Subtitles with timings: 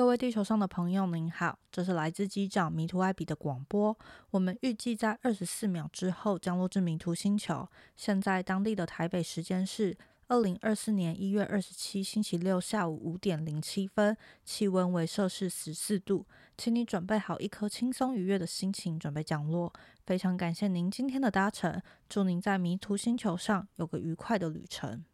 [0.00, 3.94] 各位地球上的朋友，您好，这是来自机长迷途艾比的广播。
[4.30, 7.68] 我们预计在二十四秒之后降落至迷途星球。
[7.96, 9.94] 现在当地的台北时间是
[10.28, 16.24] 二零二四年一月二十七星期六下午五点零七分，气温为摄氏十四度，
[16.56, 19.70] 请你准备好一颗轻松愉悦的心情，准备降落。
[20.06, 21.78] 非常感谢您今天的搭乘，
[22.08, 25.04] 祝您在迷途星球上有个愉快的旅程。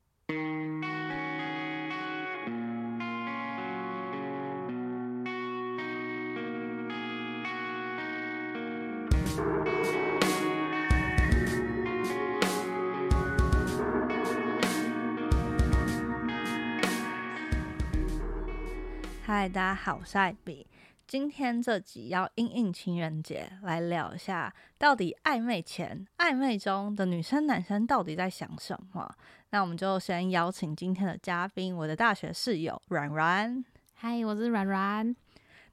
[19.38, 20.66] 嗨，大家好，我是艾比。
[21.06, 29.14] 今天这集要应应情人节来聊一下，到底暧昧前、暧昧中的女生、男生到底在想什么？
[29.50, 33.62] 那我们就先邀请今天的嘉宾，我的大学室友软软。
[33.92, 35.14] 嗨，我是软软。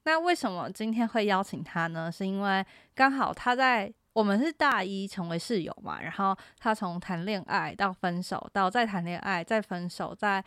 [0.02, 2.12] 那为什么今天会邀请他呢？
[2.12, 2.62] 是因为
[2.94, 10.44] 刚好他在我们是大一成为室友嘛，然后他从谈恋爱到分手，到再谈恋爱再分手，再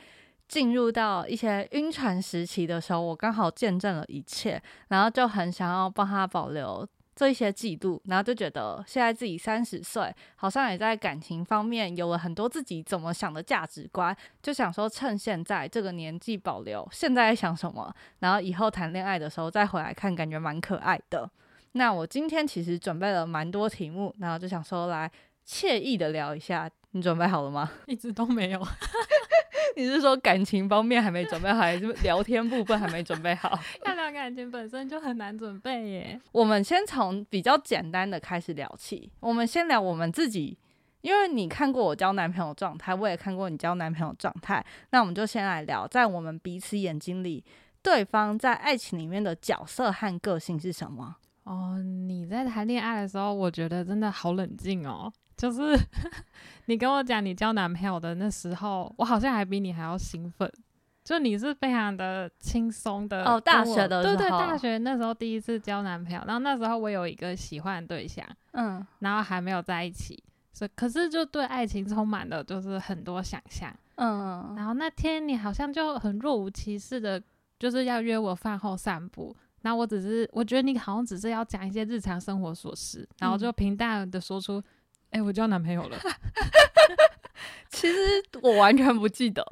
[0.47, 21.29] 进入到一些晕船时期的时候，我刚好见证了一切，然后就很想要帮他保留这一些记录，然后就觉得现在自己三十岁，好像也在感情方面有了很多自己怎么想的价值观，就想说趁现在这个年纪保留现在在想什么，然后以后谈恋爱的时候再回来看，感觉蛮可爱的。
[21.73, 25.11] 那我今天其实准备了蛮多题目，然后就想说来
[25.45, 27.69] 惬意的聊一下，你准备好了吗？
[27.85, 28.67] 一直都没有。
[29.77, 33.57] 你是说感情方面还没准备好，还是聊天部分还没准备好？
[33.85, 36.19] 要聊感情本身就很难准备耶。
[36.31, 39.11] 我们先从比较简单的开始聊起。
[39.19, 40.57] 我们先聊我们自己，
[41.01, 44.65] 因为你看过我交男朋友状态，我也看过你交男朋友状态。
[44.89, 47.45] 那我们就先来聊，在我们彼此眼睛里，
[47.83, 51.17] 对方在爱情里面的角色和个性是什么？
[51.43, 55.13] 哦，你在谈恋爱的时候，我觉得真的好冷静哦。
[55.37, 55.79] 就是
[56.65, 60.51] 你跟我讲你交男朋友的那时候，我好像还比你还要兴奋。
[61.03, 70.21] 就你是非常的轻松的哦，大学的对对，大学那时候第一次交男朋友，然后那时候我有一个喜欢的对象，嗯，然后还没有在一起，
[70.53, 77.23] 是可是就对爱情充满了就是很多想象，嗯，然后那天你好像就很若无其事的，
[77.57, 79.33] 就是要约我饭后散步。
[79.61, 84.61] 那我只是我觉得你好像只是要讲一些日常生活琐事，然后就平淡的说出，
[85.11, 85.97] 哎，我交男朋友了。
[87.69, 87.97] 其实
[88.41, 89.45] 我完全不记得。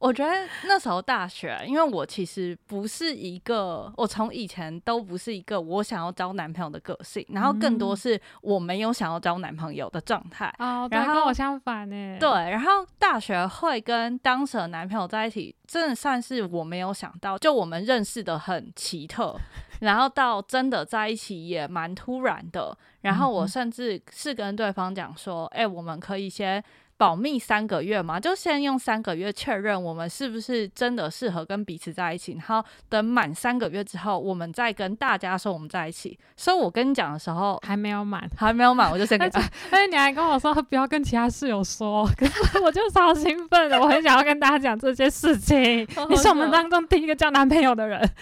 [0.00, 0.32] 我觉得
[0.64, 10.46] 那时候大学，因为我其实不是一个，我从以前都不是一个我想要交男朋友的个性，然后更多是我没有想要交男朋友的状态。
[10.58, 12.16] 哦，然后跟我相反呢。
[12.18, 19.38] 对，然后大学会跟当时的男朋友在一起，真的算是我没有想到，就我们认识的很奇特，
[19.80, 22.74] 然后到真的在一起也蛮突然的。
[23.02, 26.64] 然后我甚至是跟对方讲说，哎，我们可以先。
[27.00, 36.18] 保密三个月嘛，就先用三个月确认我们是不是真的适合跟彼此在一起，然后等满三个月之后，我们再跟大家说我们在一起。
[36.36, 39.26] 所以我跟你讲的时候还没有满，还没有满，我就先跟。
[39.72, 45.80] 而且你还跟我说不要跟其他室友说，可是我就超兴奋的，我很想要跟大家讲这些事情。
[46.10, 47.98] 你是我们当中第一个交男朋友的人。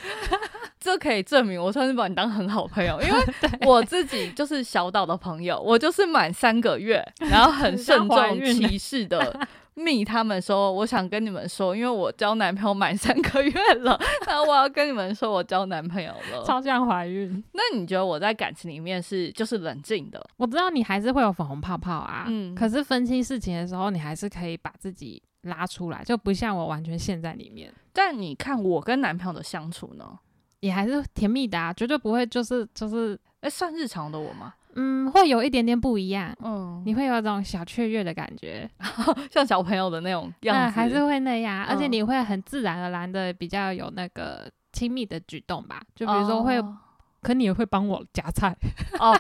[0.81, 3.21] 这可以证明我算是把你当很好朋友，因为
[3.67, 9.41] 我自己就是小岛的朋友，我就是满三个月，然后很慎重其事的
[9.75, 17.43] 密他们说，我想跟你们说，因为我交男朋友满三个月了，然后我要跟你们说我交男朋友了，超像怀孕。
[17.53, 20.21] 那你觉得我在感情里面是就是冷静的？
[20.37, 27.73] 我知道你还是会有粉红泡泡啊，嗯，可是分清事情的时候，你还是可以把自己拉出来，就不像我完全陷在里面。
[27.93, 30.19] 但你看我跟男朋友的相处呢？
[30.61, 34.55] 也还是甜蜜的啊，绝对不会就是就是哎，算日常的我吗？
[34.81, 36.33] 嗯，会有一点点不一样。
[36.41, 38.71] 嗯，你会有种小雀跃的感觉，
[39.31, 41.67] 像小朋友的那种样子，还是会那样。
[41.67, 45.83] 而且你会很自然而然的比较有那个亲密的举动吧？
[45.97, 46.63] 就比如说会，
[47.23, 48.57] 可你也会帮我夹菜
[49.01, 49.19] 哦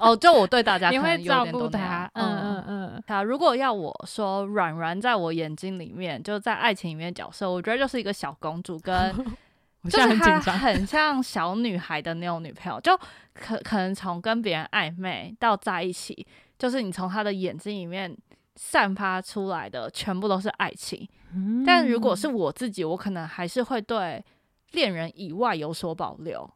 [0.00, 3.02] 哦，就我对大家 你会照顾他，嗯嗯嗯。
[3.06, 9.14] 好如果要我说软软在我眼睛里面，就在爱情里面角色，我觉得就是一个小公主跟。
[9.88, 12.96] 就是她 很像小女孩的那种女朋友，就
[13.34, 16.26] 可可能从跟别人暧昧到在一起，
[16.58, 18.16] 就是你从她的眼睛里面
[18.56, 21.08] 散发出来的全部都是爱情。
[21.66, 24.24] 但如果是我自己，我可能还是会对
[24.72, 26.48] 恋人以外有所保留。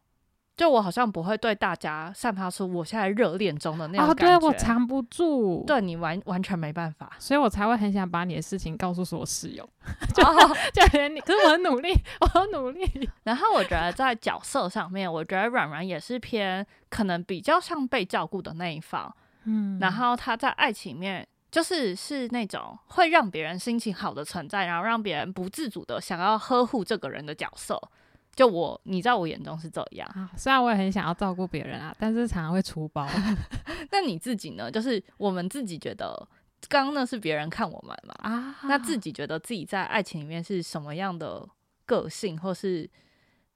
[0.55, 9.67] 就我好像不会对大家散发出我现在热恋中的那种感觉，对我藏不住，对你完完全没办法，所以我才会很想把你的事情告诉所有室友，
[10.13, 10.23] 就
[10.71, 11.91] 就连你，可是我很努力，
[12.21, 13.09] 我很努力。
[13.23, 19.11] 然后我觉得在角色上面，我觉得软软也是偏可能比较像被照顾的那一方，
[19.45, 27.81] 嗯，然后他在爱情面就是是那种会让别人心情好的存在，然后让别人不自主的想要呵护这个人的角色。
[28.35, 30.29] 就我，你在我眼中是这样。
[30.35, 33.07] 虽然我也很想要照顾别人啊，但是常常会出包。
[33.91, 34.71] 那你自己呢？
[34.71, 36.27] 就是我们自己觉得，
[36.67, 38.15] 刚刚那是别人看我们嘛？
[38.19, 41.47] 啊，那自己觉得自己在爱情里面是什么样的
[41.85, 42.89] 个性，或是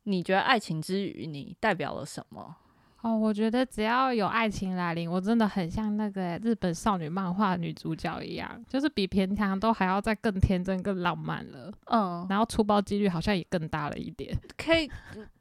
[0.04, 2.56] 你觉得爱情之余你代表了什么？
[3.04, 11.72] 哦，我觉得只要有爱情来临，我真的很像那个日本少女漫画女主角一样，就是比平常都还要再更天真、更浪漫了。
[11.92, 14.36] 嗯，然后出包几率好像也更大了一点。
[14.58, 14.90] 可以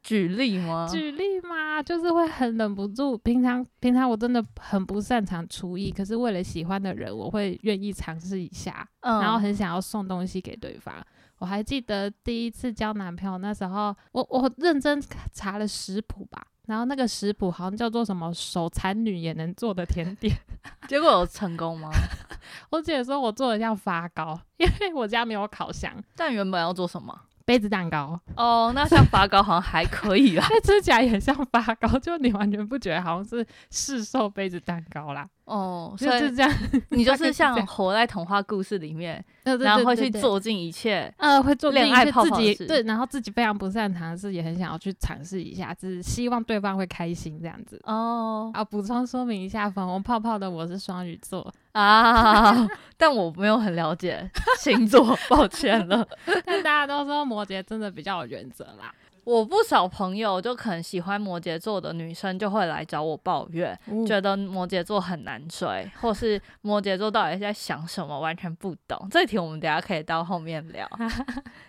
[0.03, 0.87] 举例吗？
[0.89, 1.81] 举例吗？
[1.81, 3.17] 就是会很忍不住。
[3.17, 8.87] 平常平常我真的很不擅长厨艺，可是为了喜欢的人，我会愿意尝试一下。
[9.01, 10.93] 嗯，然后很想要送东西给对方。
[11.39, 15.01] 我还记得第一次交男朋友那时候，我我认真
[15.33, 16.45] 查了食谱吧。
[16.67, 20.37] 然后那个食谱好像叫做什么手残女也能做的甜点，
[20.87, 21.89] 结果有成功吗？
[22.69, 25.91] 我姐说我做的像发糕， 因为我家没有烤箱。
[26.15, 27.19] 但原本要做什么？
[27.47, 28.19] 杯子蛋糕。
[28.35, 35.25] 哦，那像发糕好像还可以啦， 吃起来也像发糕，就你完全不觉得好像是市售杯子蛋糕啦。
[35.45, 36.53] 哦，就是这样，
[36.91, 47.79] 你就是像 活在童话故事里面，然后会去做尽一切，呃，会做恋爱自己对，然后自己非常不擅长的事，也很想要去尝试一下，只是希望对方会开心这样子。
[47.85, 54.27] 哦，啊，补充说明一下，粉红泡泡的我是双鱼座啊， 但我没有很了解
[54.57, 56.07] 星座，抱歉了。
[56.43, 58.91] 但大家都说摩羯真的比较有原则啦。
[59.23, 63.77] 我不少朋友就可能喜欢摩羯座的女生，就会来找我抱怨，
[64.07, 68.97] 觉得摩羯座很难追，或是摩羯座到底在想什么，完全不懂。
[69.11, 70.89] 这题我们等下可以到后面聊。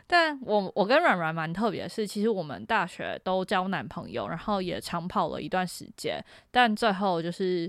[0.07, 7.69] 但我我跟软软蛮特别的是，其实我们大学都交男朋友，然后也长跑了一段时间，但最后就是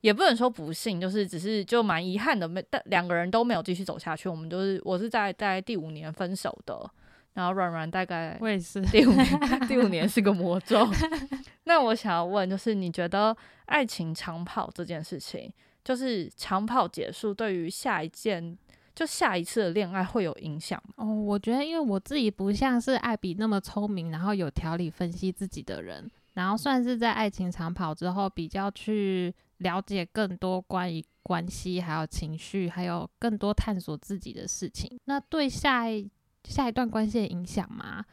[0.00, 4.28] 也不能说不幸，就是只是就蛮遗憾的，没但两个人都没有继续走下去。
[4.28, 6.90] 我们就是我是在在第五年分手的。
[7.34, 10.84] 然后软软大概我也是 第五年， 第五年是个魔咒。
[11.64, 13.36] 那我想要问，就是你觉得
[13.66, 15.52] 爱情长跑这件事情，
[15.84, 18.58] 就是长跑结束对于下一件
[18.92, 20.94] 就下一次的恋爱会有影响吗？
[20.96, 34.98] 哦，我觉得因为我自己不像是艾比那么聪明，然后有条理分析自己的人，然后算是在爱情长跑之后比较去了解更多关于关系，还有情绪，还有更多探索自己的事情。
[35.04, 36.10] 那对下一
[36.44, 38.04] 下一段关系的影响吗？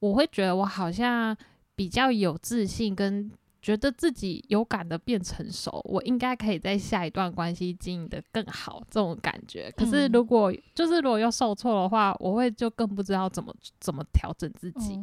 [0.00, 1.36] 我会觉得我好像
[1.74, 3.30] 比较有自信，跟
[3.62, 9.72] 觉得自己有感的变成熟，我应该可以在下一段关系经营的更好，这种感觉。
[9.76, 15.02] 可是如果就是如果又受挫的话，我会就更不知道怎么怎么调整自己。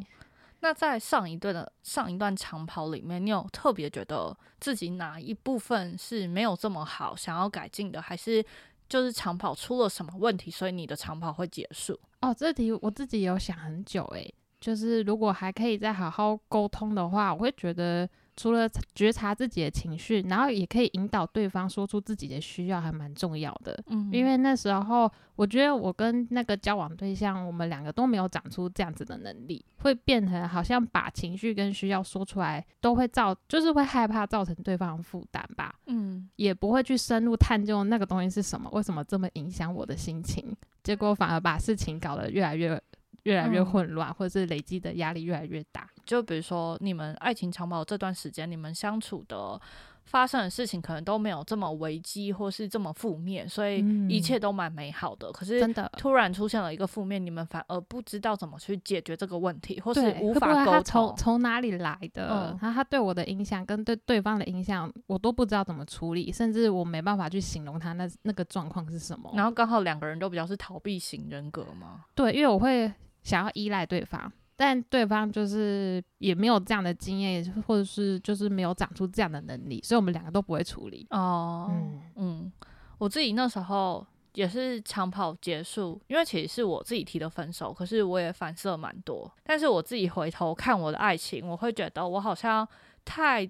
[0.61, 8.45] 那在上一段的上一段长跑里面，你有特别觉得自己哪一部分是没有这么好，想要改进的，还是
[8.87, 11.99] 就是长跑出了什么问题，所以你的长跑会结束？
[12.21, 23.77] 哦，这题我自己有想很久诶，就是如果还可以再好好沟通的话，我会觉得除了觉察自己的情绪，然后也可以引导对方说出自己的需要，还蛮重要的。
[23.87, 35.75] 嗯，因为那时候我觉得我跟那个交往对象，我们两个都没有长出这样子的能力，会变成好像把情绪跟需要说出来，都会造就是会害怕造成对方负担吧。
[35.87, 40.55] 嗯，也不会去深入探究那个东西是什么，为什么这么影响我的心情。
[40.83, 42.81] 结果反而把事情搞得越来越、
[43.23, 45.89] 越来越混乱，或者是累积的压力越来越大。
[46.05, 49.59] 就比如说，你们爱情长跑这段时间，你们相处的。
[50.03, 53.79] 发生的事情可能都没有这么危机，或是这么负面，所以
[54.09, 55.31] 一切都蛮美好的。
[55.31, 60.83] 可是真的突然出现了一个负面，你们反而不知道怎么去解决这个问题，或是无法沟通。
[60.83, 62.57] 从从哪里来的？
[62.61, 69.31] 然后他对我的影响跟对对方的影响，我都不知道怎么处理，甚至我没办法去形容他那那个状况是什么。
[69.35, 72.05] 然后刚好两个人都比较是逃避型人格嘛？
[72.13, 72.91] 对，因为我会
[73.23, 74.31] 想要依赖对方。
[74.63, 81.07] 但对方就是也没有这样的经验，或者是就是没有长出这样的能力，所以我们两个都不会处理。
[81.09, 82.51] 哦，嗯嗯，
[82.99, 89.31] 我自己那时候也是长跑结束，因为其实是我自己提的分手，可是我也反射蛮多。
[89.43, 92.67] 但是我自己回头看我的爱情，我会觉得我好像
[93.03, 93.49] 太。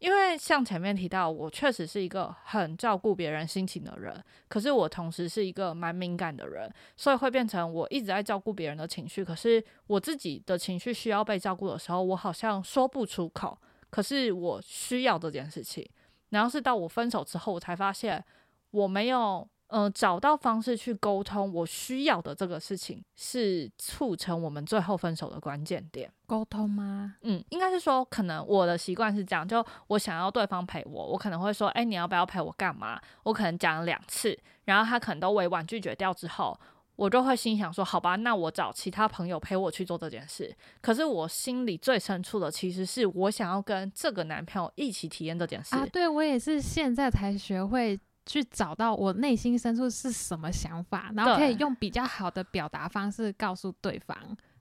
[0.00, 13.56] 因为像前面提到，我确实是一个很照顾别人心情的人，可是我同时是一个蛮敏感的人，所以会变成我一直在照顾别人的情绪，可是我自己的情绪需要被照顾的时候，我好像说不出口，
[13.90, 15.88] 可是我需要这件事情。
[16.30, 18.24] 然后是到我分手之后，我才发现
[18.70, 19.48] 我没有。
[19.72, 26.12] 嗯，找到方式去沟通我需要的这个事情，是促成我们最后分手的关键点。
[26.26, 27.14] 沟通吗？
[27.22, 33.00] 嗯，应该是说，可能我的习惯是这样，就我想要对方陪我，我可能会说，哎，你要不要陪我干嘛？
[33.22, 36.58] 我可能讲了两次，然后他可能都委婉拒绝掉之后，
[36.96, 40.52] 我就会心想说，好吧，那我找其他朋友陪我去做这件事。
[40.80, 45.76] 可是我心里最深处的，其实是我想要跟这个男朋友一起体验这件事。
[45.76, 47.98] 啊，对我也是现在才学会。
[48.30, 54.16] 去找到我内心深处是什么想法，然后可以用比较好的表达方式告诉对方，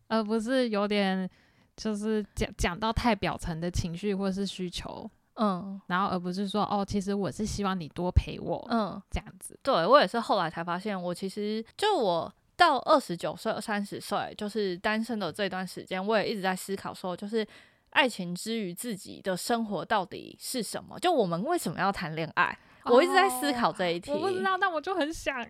[0.07, 1.29] 而不是有点
[1.77, 9.55] 就是讲讲到太表层的情绪或是需求，嗯，然后而不是说哦，其实我是希望你多陪我，嗯，这样子。
[9.61, 17.47] 对我也是后来才发现，我其实就我到二十九岁、三十岁，就是单身的这段时间，我也一直在思考说，就是
[17.91, 20.97] 爱情之于自己的生活到底是什么？
[20.99, 22.57] 就我们为什么要谈恋爱？
[22.89, 25.39] 我一直在思考这一题，我不知道，但我就很想。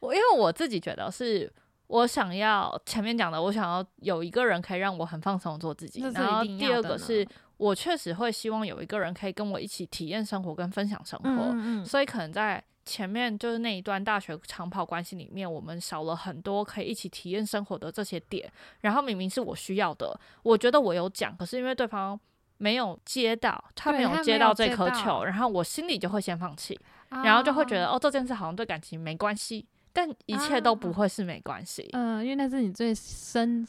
[0.00, 1.50] 我因为我自己觉得是，
[1.86, 6.00] 我想要前面讲的，我想要有一个人可以让我很放松做自己。
[6.14, 7.26] 然后第二个是
[7.56, 11.84] 我确实会希望有一个人可以跟我一起体验生活跟分享生活。
[11.84, 18.50] 所以可能在前面就是那一段大学长跑关系里面，我们少了很多可以一起体验生活的这些点。
[18.80, 22.18] 然后明明是我需要的，我觉得我有讲，可是因为对方。
[22.58, 31.88] 没有接到，他没有接到这颗球，然后我心里就会先放弃，然后就会觉得哦，这件事好像对感情没关系，但一切都不会是没关系。
[31.92, 33.66] 嗯，因为那是你最深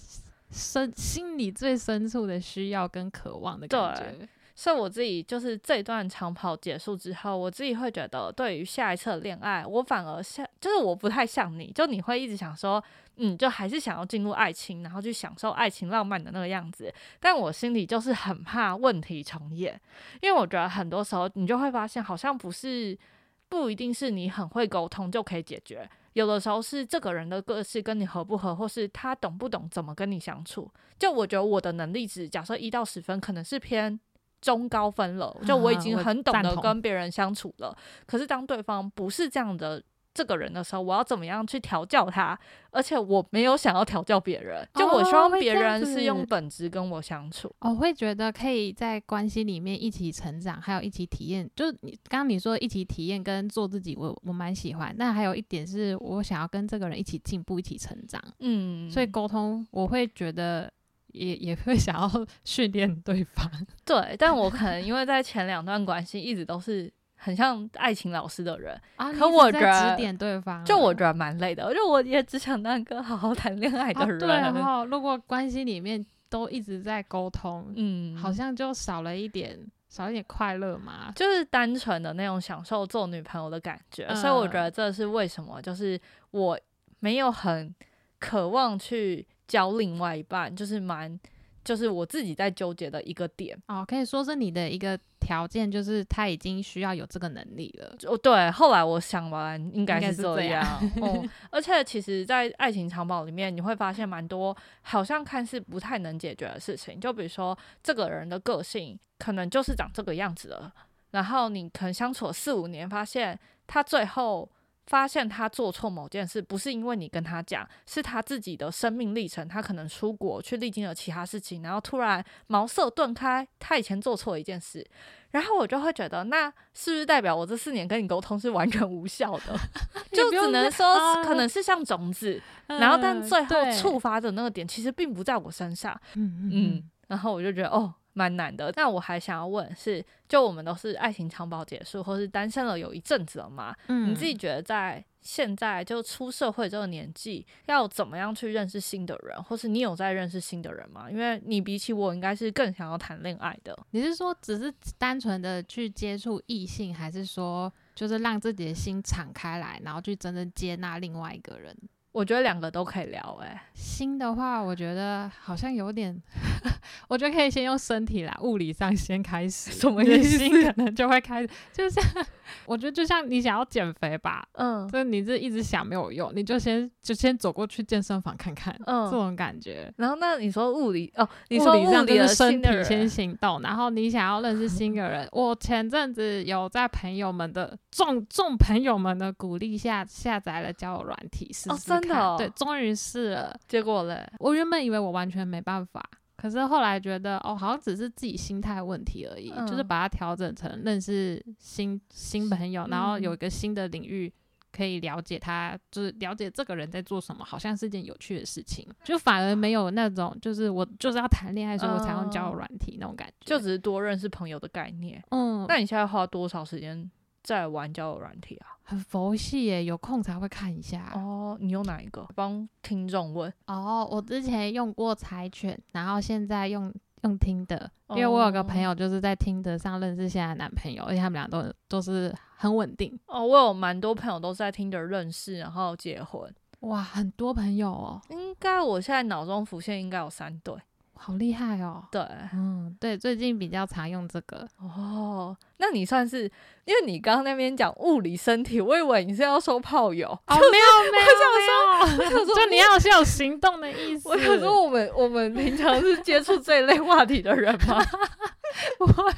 [0.52, 4.28] 深心里最深处的需要跟渴望的感觉。
[4.60, 12.84] 所以我自己就是这一段长跑结束之后，我自己会觉得，对于下一次恋爱，我反而像，就是我不太像你，就你会一直想说，
[13.16, 16.94] 嗯，就还是想要进入爱情，然后去享受爱情浪漫的那个样子。
[17.22, 19.80] 但我心里就是很怕问题重演，
[20.22, 23.00] 因为我觉得很多时候你就会发现，好像不是
[23.48, 30.70] 不一定是你很会沟通就可以解决，有的时候是这个人的个性跟你合不合，或是他懂不懂怎么跟你相处。
[31.00, 33.98] 就我觉得我的能力值，假设一到十分，可能是偏。
[34.42, 37.76] 中高分了，就我已经很懂得跟别人相处了。
[38.06, 39.82] 可是当对方不是这样的
[40.14, 42.38] 这个人的时候，我要怎么样去调教他？
[42.72, 47.54] 而且我没有想要调教别人，就我希望别人是用本质跟我相处。
[47.60, 51.50] 我会觉得可以在关系里面一起成长，还有一起体验。
[51.56, 54.96] 就是你刚刚你说一起体验跟做自己，我我蛮喜欢。
[54.98, 58.22] 但还有一点是我想要跟这个人一起进步，一起成长。
[58.40, 60.72] 嗯，所以沟通我会觉得。
[61.14, 62.10] 也也会想要
[62.44, 63.50] 训练对方，
[63.86, 74.20] 对，但我可能因为在前两段关系一直都是很像爱情老师的人啊，可我觉得指点对方，就我觉得蛮累的，就我也只想当一个好好谈恋爱的人。
[74.20, 84.08] 对，然后如果关系里面都一直在沟通，嗯，好像就少了一点，少一点快乐嘛，就是单纯的那种享受做女朋友的感觉。
[84.16, 86.00] 所以我觉得这是为什么，就是
[86.32, 86.60] 我
[87.00, 87.74] 没有很
[88.20, 89.28] 渴望去。
[89.50, 91.20] 交另外一半就是蛮，
[91.66, 97.96] 就是我自己在纠结的一个点哦，可以说是你的一个条件，就是他已经需要有这个能力了。
[98.08, 100.64] 哦，对，后来我想完应该是这样。
[101.02, 110.72] 哦， 而且其实，在爱情长跑里面，你会发现蛮多好像看似不太能解决的事情，就比如说这个人的个性可能就是长这个样子的，
[111.12, 114.50] 然后你可能相处了四五年，发现他最后。
[114.90, 119.48] 发现他做错某件事，不是因为你跟他讲，是他自己的生命历程。
[119.48, 124.84] 他可能出国去历经了其他事情，然后突然茅塞顿开，他以前做错一件事，
[125.30, 129.56] 然后我就会觉得，那是不是代表我这四年跟你沟通是完全无效的？
[130.12, 135.96] 就只能说可能是像种子，然后但最后触发的那个点其实并不在我身上。
[136.16, 137.94] 嗯嗯，然后我就觉得哦。
[138.20, 143.74] 蛮难的，但我还想要问是，就我们都是爱情长跑结束，或是单身了有一阵子了嘛？
[143.88, 151.10] 嗯，你自己觉得在现在就出社会这个年纪，要怎么样去认识新的人，或是你有在认识新的人吗？
[151.10, 153.74] 因为你比起我，应该是更想要谈恋爱的。
[153.92, 161.74] 你是说只是单纯的去接触异性，还是说就是让自己的心敞开来，然后去真正接纳另外一个人？
[162.12, 163.60] 我觉得两个都可以聊诶。
[163.74, 166.16] 心的话，我觉得好像有点，
[167.08, 170.50] 我觉得可以先用身体来物理上先开始， 什么意思？
[170.50, 172.04] 可能就会开始，就像
[172.66, 179.92] 我觉得就像你想要减肥吧，嗯，就你这一直想没有用，你就先就先走过去健身房看看，嗯，这种感觉。
[179.98, 191.99] 然后那你说物理哦，你说物理的身体先行动，然后你想要认识新的人，我前阵子有在朋友们的众众朋友们的鼓励下下载了交友软体试试。
[192.02, 196.04] 真的，对，终于试了，结果嘞，我原本以为我完全没办法，
[196.36, 204.32] 可是后来觉得哦，好像只是自己心态问题而已，就是把它调整成认识新新朋友，然后有一个新的领域。
[204.72, 215.22] 可以了解他，就是了解这个人在做什么，好像是件有趣的事情，就反而没有那种就是我就是要谈恋爱，所以我才用交友软体那种感觉，就只是多认识朋友的概念。
[215.32, 217.10] 嗯，那你现在花多少时间
[217.44, 218.78] 在玩交友软体啊？
[218.84, 221.12] 很佛系耶，有空才会看一下。
[221.14, 222.28] 哦，你用哪一个？
[222.36, 223.54] 帮听众问。
[223.68, 226.94] 哦，我之前用过柴犬，然后现在用。
[227.24, 233.20] 用听的，因为我有个朋友就是在听的上认识现在男朋友，而且他们俩都都是很稳定。
[233.26, 236.50] 哦，我有蛮多朋友都是在听的认识，然后结婚。
[236.80, 238.22] 哇，很多朋友哦。
[238.30, 240.74] 应该我现在脑中浮现应该有三对。
[241.22, 242.02] 好厉害哦！
[242.10, 242.22] 对，
[242.54, 245.56] 嗯，对，最近比较常用这个哦。
[245.78, 246.44] 那你算是，
[246.86, 250.28] 因为你刚刚那边讲物理身体，我以为你是要说炮友。
[250.30, 250.62] 哦，没有
[251.12, 254.30] 没有没有， 就你要是有行动的意思。
[254.30, 258.02] 我想说，我们我们平常是接触这一类话题的人吗？
[258.98, 259.32] 不会，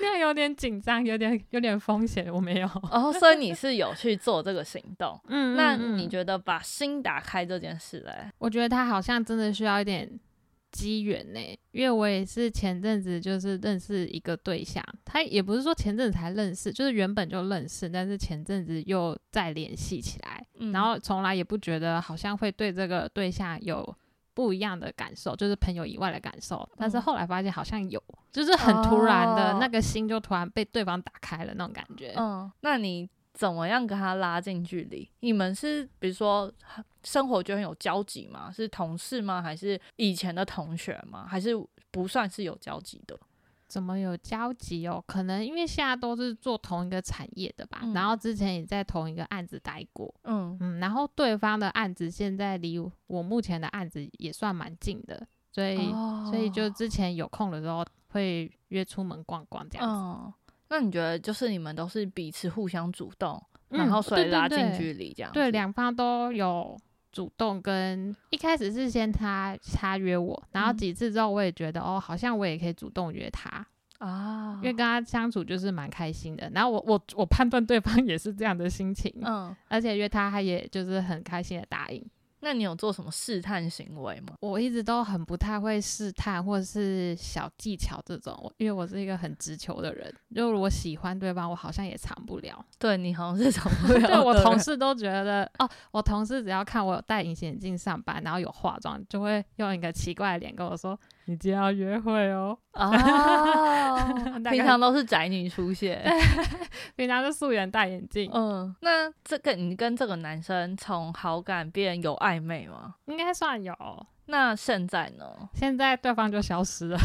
[0.00, 2.32] 那样有点紧张，有点有点风险。
[2.32, 2.68] 我没有。
[2.90, 5.20] 哦，所以你是有去做这个行动。
[5.28, 8.30] 嗯，那你觉得把心打开这件事嘞？
[8.38, 10.18] 我觉得他好像真的需要一点。
[10.72, 11.40] 机缘呢？
[11.72, 23.96] 因为我也是前阵子就是认识一个对象，他也不是说前阵子才认识，就是原本就认识，但是前阵子又再联系起来，然后从来也不觉得好像会对这个对象有
[24.34, 32.14] 不一样的感受，就是朋友以外的感受，但是后来发现好像有，就是很突然的那个心就突然被对方打开了那种感觉。
[32.16, 33.08] 嗯，那你？
[33.36, 35.08] 怎么样跟他拉近距离？
[35.20, 36.50] 你们是比如说
[37.04, 38.50] 生活就很有交集吗？
[38.50, 39.42] 是同事吗？
[39.42, 41.26] 还是以前的同学吗？
[41.28, 41.50] 还是
[41.90, 43.14] 不算是有交集的？
[43.68, 45.04] 怎么有交集哦？
[45.06, 55.90] 可能因为现在都是做同一个产业的吧，然后之前也在同一个案子待过，嗯嗯，然后对方的案子现在离我目前的案子也算蛮近的，所以
[56.30, 60.45] 所以就之前有空的时候会约出门逛逛这样子。
[60.68, 65.32] 那你觉得就是你们都是彼此互相主动，然后所以拉近距离这样？
[65.32, 66.76] 对，两方都有
[67.12, 73.66] 主动，跟一开始是先他他约我，然后几次之后我也觉得哦，好像我也可以主动约他
[73.98, 76.50] 啊，因为跟他相处就是蛮开心的。
[76.54, 82.04] 然后我我我判断对方 也是这样的心情，嗯，而且约他他也就是很开心的答应。
[82.46, 84.34] 那你有做什么试探行为吗？
[84.38, 90.14] 我一直都很不太会试探或者是小技巧这种，因为我是一个很直球的人。
[90.32, 92.64] 就我喜欢对方，我好像也藏不了。
[92.78, 94.00] 对你好像是藏不 了。
[94.00, 100.96] 对我同事都觉得哦，我同事只要看我有戴隐形眼镜上班，然后有化妆，就会用一个奇怪的脸跟我说。
[101.28, 102.56] 你今天要约会哦！
[102.74, 106.00] 哦， 平常都是宅女出现，
[106.94, 108.30] 平常是素颜戴眼镜。
[108.32, 112.94] 嗯，那这个你跟这个男生从好感变有暧昧吗？
[113.06, 113.74] 应该算有。
[114.26, 115.26] 那现在呢？
[115.54, 116.98] 现在对方就消失了。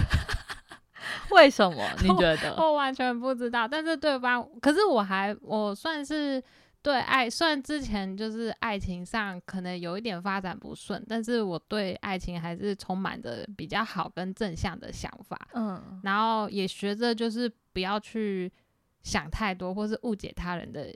[1.31, 1.87] 为什么？
[2.01, 2.55] 你 觉得？
[2.57, 3.67] 我完全不知道。
[3.67, 6.43] 但是对方，可是我还我算是。
[6.83, 15.37] 对爱，虽然之前就是爱情上可能有一点发展不顺，但是我对爱情还是充满着比较好跟正向的想法。
[15.53, 18.51] 嗯，然后也学着就是不要去
[19.03, 20.91] 想太多，或是误解他人的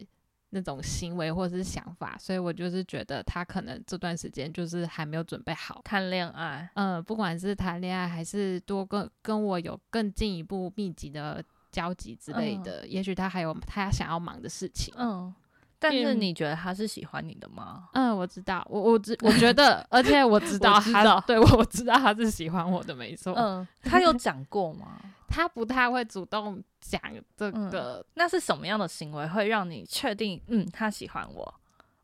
[0.55, 2.17] 那种行为或者是想法。
[2.17, 6.67] 所以我就是觉得他可能这段时间就是还没有准备好谈恋爱。
[6.75, 14.93] 嗯，不管是谈恋爱还是多跟跟我有更进一步密集的交集之类的，也许他还有他想要忙的事情。
[14.97, 15.33] 嗯。
[15.91, 17.89] 但是你觉得他是喜欢你的吗？
[17.93, 23.33] 嗯，我知道，我我知我觉得，而且我知道他，对我我知道他是喜欢我的，没错。
[23.35, 24.99] 嗯，他有讲过吗？
[25.27, 27.01] 他不太会主动讲
[27.35, 28.05] 这个。
[28.13, 31.53] 那是什么样的行为会让你确定，嗯，他喜欢我？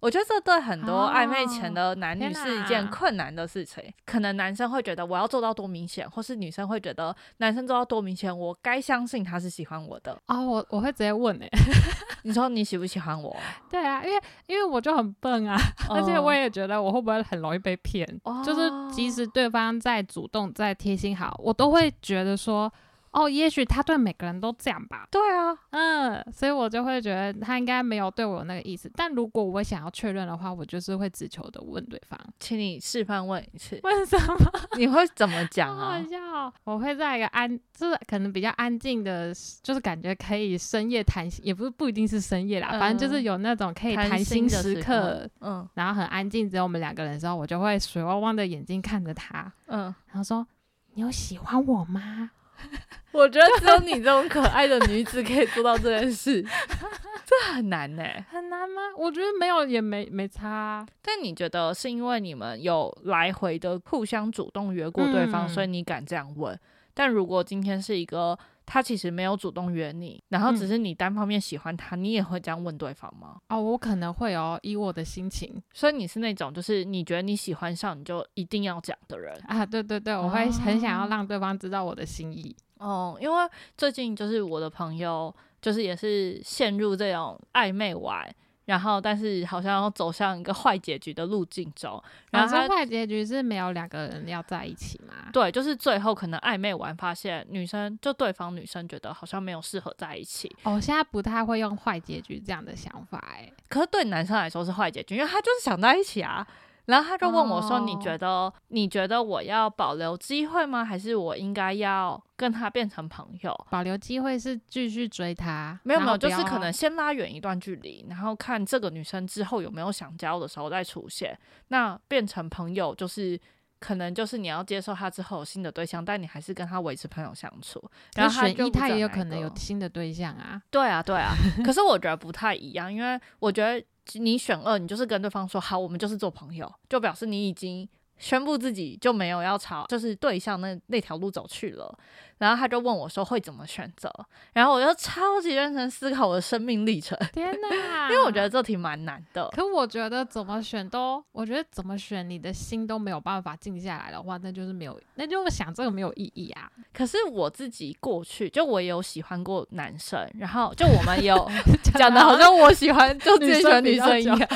[0.02, 3.84] 我觉得这对很多暧昧前的男女是一件困难的事情。
[4.06, 10.18] 可能男生会觉得我要做到多明显，或是女生会觉得男生做到多明显，我该相信他是喜欢我的。
[10.26, 11.48] 哦，我我会直接问诶，
[12.24, 13.36] 你说你喜不喜欢我？
[13.70, 15.56] 对啊，因为因为我就很笨啊，
[15.90, 18.08] 而且我也觉得我会不会很容易被骗。
[18.44, 22.72] 就是即使对方再主动、再贴心好，我都会觉得说。
[23.12, 25.08] 哦，也许他对每个人都这样吧。
[25.12, 28.90] 对啊，嗯，所以我就会觉得他应该没有对我有那个意思。
[28.96, 33.80] 但如果我想要确认的话，我就是会直球的问对方，请你示范问一次。
[33.84, 34.52] 为什么？
[34.78, 36.00] 你会怎么讲啊？
[36.00, 50.48] 好笑，我会在一个安，就是可能比较安静的，就是感觉可以深夜谈心，也不是不一定是深夜啦，反正就是有那种可以谈心时刻，嗯，然后很安静，只有我们两个人的时候，我就会水汪汪的眼睛看着他，嗯，然后说
[50.96, 52.32] ：“你有喜欢我吗？”
[53.12, 56.42] 我觉得只有你这种可爱的女子可以做到这件事，
[57.26, 58.82] 这很难呢，很难吗？
[58.98, 60.86] 我觉得没有也没没差。
[61.02, 66.58] 但你觉得是因为你们有来回的互相主动约过对方，所以你敢这样问？
[66.94, 68.38] 但如果今天是一个
[68.74, 73.36] 他其实没有主动约你，然后只是你单方面喜欢他，你也会这样问对方吗？
[73.50, 75.62] 哦，我可能会哦，以我的心情。
[75.74, 79.66] 所以你是那种就是你觉得你喜欢上你就一定要讲的人啊？
[79.66, 82.56] 对对对，我会很想要让对方知道我的心意。
[82.78, 88.26] 哦，因为最近就是我的朋友，就是也是陷入这种暧昧玩，
[88.72, 92.02] 然后但是好像要走向一个坏结局的路径中。
[92.30, 95.14] 然后坏结局是没有两个人要在一起吗？
[95.34, 100.50] 对，就是最后可能暧昧完，发现女生就对方女生觉得好像没有适合在一起。
[100.64, 106.48] 哦，现在不太会用坏结局这样的想法，哎，可是对男生来说是坏结局，因为他就是想在一起啊。
[106.92, 110.84] 然后他就问我说：“你觉得你觉得我要保留机会吗？
[110.84, 113.66] 还是我应该要跟他变成朋友？
[113.70, 115.80] 保留机会是继续追他？
[115.84, 121.40] 没有没有，就是可能先拉远一段距离，然后看这个女生之后有没有想交的时候再出现。
[121.70, 123.40] 那变成朋友就是
[123.82, 127.84] 可能就是你要接受他之后有新的对象，但你还是跟他维持朋友相处。
[128.16, 130.62] 然后选一，他也有可能有新的对象啊。
[130.70, 137.88] 对啊对啊，可是我觉得不太一样，因为我觉得。”你选二，你就是跟对方说好，我们就是做朋友，就表示你已经
[138.22, 141.94] 宣布自己就没有要朝就是对象那那条路走去了。
[142.38, 144.12] 然后他就问我说会怎么选择，
[144.54, 147.16] 然后我就超级认真思考我的生命历程。
[147.32, 148.10] 天 哪！
[148.10, 149.48] 因为我觉得这题蛮难的。
[149.50, 156.68] 可我觉得怎么选都，我觉得怎么选你的心都没有办法静下来的话，那就是没有，那就想这个没有意义啊。
[156.92, 161.48] 可是我自己过去就我也有喜欢过男生，然后就我们有
[161.94, 164.36] 讲的好像我喜欢就最喜欢女生一样。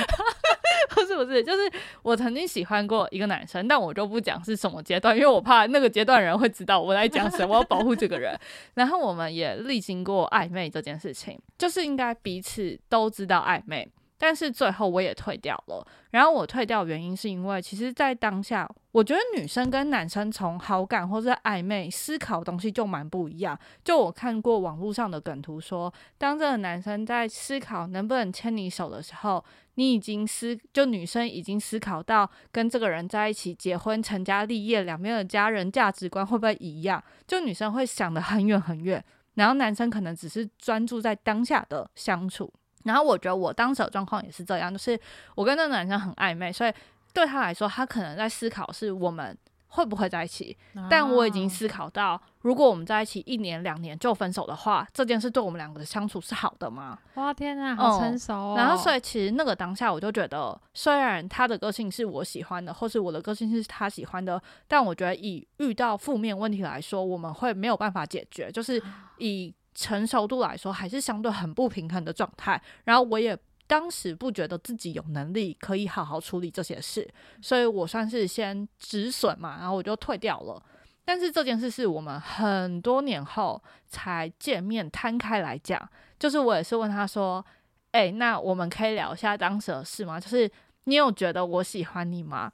[0.93, 1.71] 不是不是，就是
[2.01, 8.37] 我曾经喜欢过一个男生，但我就不讲是什么阶段，因为我怕那个阶段人会知道我在讲什么，我要保护这个人。
[8.75, 13.87] 然后我们也历经过暧昧这件事情，就是应该彼此都知道暧昧。
[14.17, 23.59] 但是最后我也退掉了，然后我退掉原因是因为，其实，在当下，我觉得女生跟男生从好感或者暧昧思考东西就蛮不一样。
[23.83, 37.03] 就我看过网络上的梗图说，当这个男生在思考能不能牵你手的时候，你已经思就女生已经思考到跟这个人在一起结婚成家立业，两边的家人价值观会不会一样？
[37.27, 42.53] 就女生会想得很远很远，然后男生可能只是专注在当下的相处。
[42.85, 44.97] 然后我觉得我当时的状况也是这样，就是
[45.35, 46.73] 我跟那个男生很暧昧，所以
[47.13, 50.55] 对他来说，他可能在思考是我们会不会在一起。
[50.89, 56.99] 但我已经思考到，如果我们在一起一年两年就分手的话，这件事对我们两个的相处是好的吗？
[57.15, 58.55] 哇天啊，好成熟。
[58.55, 68.79] 然后所以其实那个当下我就觉得，虽然他的个性是我喜欢的，或是我的个性是他喜欢的，但我觉得以遇到负面问题来说，我们会没有办法解决，就是
[69.17, 69.51] 以。
[69.75, 72.59] 成熟度来说，还是相对很不平衡的状态。
[72.85, 77.07] 然后我也当时不觉得自己有能力可以好好处理这些事，
[77.41, 80.63] 所以我算是先止损嘛，然后我就退掉了。
[81.03, 87.45] 但是这件事是我们很多年后才见面摊开来讲，就是我也是问他说
[87.91, 90.19] ：“哎，那我们可以聊一下当时的事吗？
[90.19, 90.49] 就是
[90.85, 92.51] 你有觉得我喜欢你吗？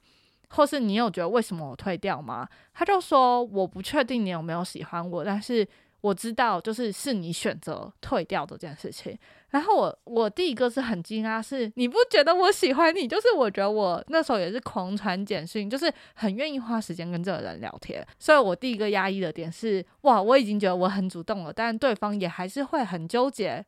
[0.48, 5.68] 或是你有觉得为什么我退掉吗？”他就说：“我不确定你有没有喜欢我，但是。”
[6.02, 9.18] 我知道，就是是你选择退掉这件事情。
[9.48, 13.08] 然后我我第一个是很惊讶，是你不觉得我喜欢你？
[13.08, 18.06] 就是我觉得我那时候也是狂传简讯，就是很愿意花时间跟这个人聊天。
[18.18, 23.64] 所以我第一个压抑的点是，哇，我已经觉得我很主动了，但对方也还是会很纠结，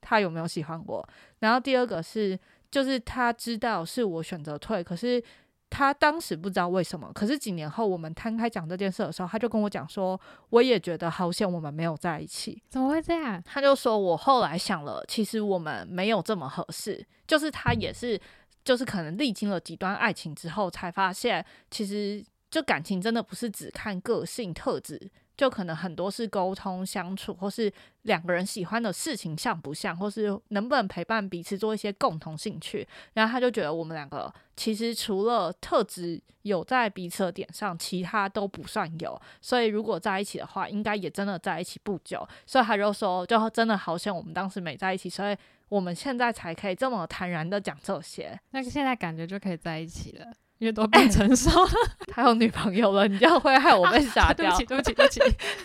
[0.00, 1.08] 他有没有喜欢我。
[1.40, 2.38] 然后第二个是，
[2.70, 5.22] 就是他知道是我选择退，可是。
[5.70, 12.60] 他当时不知道为什么，可是几年后我们摊开讲这件事的时候，他就跟我讲说，我也觉得好险我们没有在一起。
[12.68, 13.40] 怎么会这样？
[13.46, 17.06] 他就说我后来想了，其实我们没有这么合适。
[17.26, 18.20] 就是他也是，
[18.64, 25.10] 就是可能历经了几段爱情之后，才发现其实就感情真的不是只看个性特质。
[25.40, 27.72] 就可能很多是沟通相处，或是
[28.02, 32.86] 两个人喜欢的事情像不像，或是能不能陪伴彼此做一些共同兴趣。
[33.14, 39.18] 然后他就觉得我们两个其实除了特质有在彼此的点上，其他都不算有。
[39.40, 42.28] 所以如果在一起的话，应该也真的在一起不久。
[42.44, 45.34] 所以他就说，就真的好像我们当时没在一起，所以
[45.70, 48.38] 我们现在才可以这么坦然的讲这些。
[48.50, 50.30] 那现在感觉就可以在一起了。
[50.60, 51.70] 因为都变成熟了，
[52.06, 54.46] 他有女朋友了，你这样会害我被杀掉。
[54.46, 55.20] 对不起，对不起，对不起。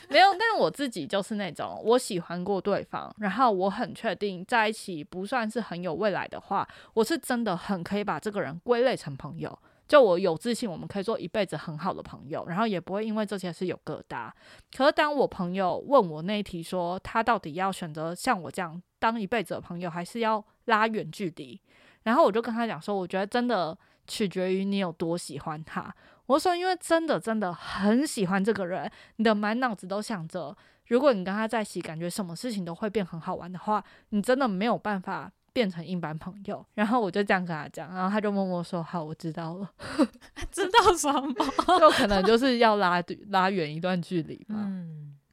[0.09, 9.59] 没有，但我自己就是那种，我喜欢过对方，然后我很确定在一起不算是很有未来的话，我是真的很可以把这个人归类成朋友。
[9.87, 14.31] 就我有自信，我们可以做一辈子很好的朋友，然后也不会因为这些事有疙瘩。
[14.75, 21.61] 可是当我朋友问我那一题，说他到底要选择像我这样当一辈子的朋友，还是要拉远距离？
[22.01, 25.93] 然后我就跟他讲说，我觉得真的取决于你有多喜欢他。
[26.25, 30.55] 我说，因为真的真的很喜欢这个人，你的满脑子都想着，
[30.87, 35.31] 如果你跟他在一起，感觉什么事情都会变很好玩的话，你真的没有办法。
[35.55, 39.71] 变成一般朋友，然后我就这样跟他讲，然后他就默默说：“好，我知道了。
[40.51, 41.33] ”知道什么？
[41.79, 44.69] 就可能就是要拉 拉远一段距离嘛。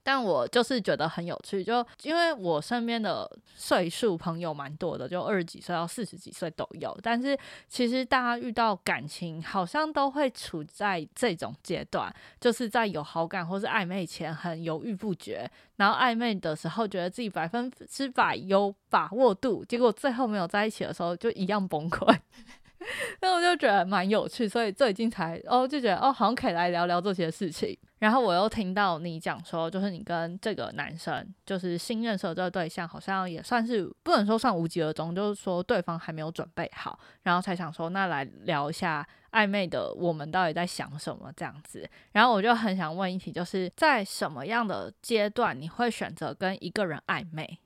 [0.02, 6.96] 但我就是觉得很有趣，就因为我身边的岁数朋友蛮多的，就二十几岁到四十几岁都有。
[7.02, 7.38] 但是
[7.68, 22.16] 其实大家遇到感情，好像都会处在这种阶段，就是在有好感或是暧昧前很犹豫不决，然后暧昧的时候觉得自己百分之百有把握度，结果最后没有在一起的时候就一样崩溃。
[23.20, 27.76] 那我就觉得蛮有趣，所以最近才哦就觉得哦好像可以来聊聊这些事情。
[27.98, 41.88] 然后我又听到你讲说，就是你跟这个男生就是新认识的这个对象，好像也算是不能说算无疾而终，就是说对方还没有准备好，然后才想说那来聊一下暧昧的我们到底在想什么这样子。
[42.10, 47.58] 然后我就很想问一题，就是在什么样的阶段你会选择跟一个人暧昧？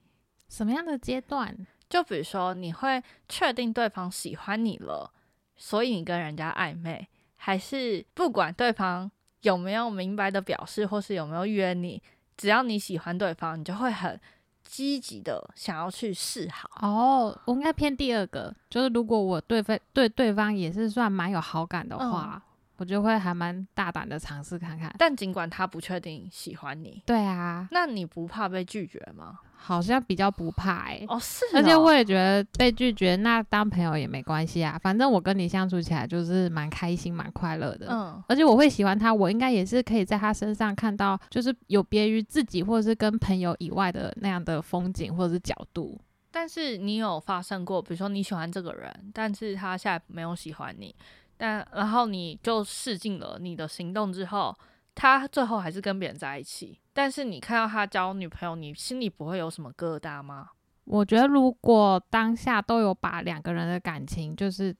[0.50, 1.57] 什么样的阶段？
[1.88, 5.11] 就比如说，你会确定对方喜欢你了，
[5.57, 9.11] 所以你跟人家暧昧，还是不管对方
[9.42, 12.03] 有没有明白的表示，或是有没有约你，
[12.37, 14.20] 只要你喜欢对方，你就会很
[14.64, 16.68] 积极的想要去示好。
[16.81, 22.42] 哦，我应该偏第二个，就是如果我对方对对方也是算蛮有好感的话，
[22.77, 24.95] 我就会还蛮大胆的尝试看看。
[24.99, 29.39] 但尽管他不确定喜欢你，对啊，那你不怕被拒绝吗？
[29.59, 37.89] 好像比较不怕哎，哦是，而且我也觉得被拒绝，那当朋友也没关系啊，反正我跟你相处起来就是蛮开心、蛮快乐的。
[37.91, 46.01] 嗯，而且我会喜欢他，我应该也是可以在他身上看到，就是有别于自己或者是跟朋友以外的那样的风景或者是角度。
[46.31, 50.95] 但是你有发生过，比如说你喜欢这个人，但是他现在没有喜欢你，
[51.37, 54.57] 但然后你就试尽了你的行动之后。
[54.99, 60.49] 他最后还是跟别人在一起，但是你看到他交女朋友，你心里不会有什么疙瘩吗？
[60.85, 64.75] 我觉得如果当下都有把两个人的感情就是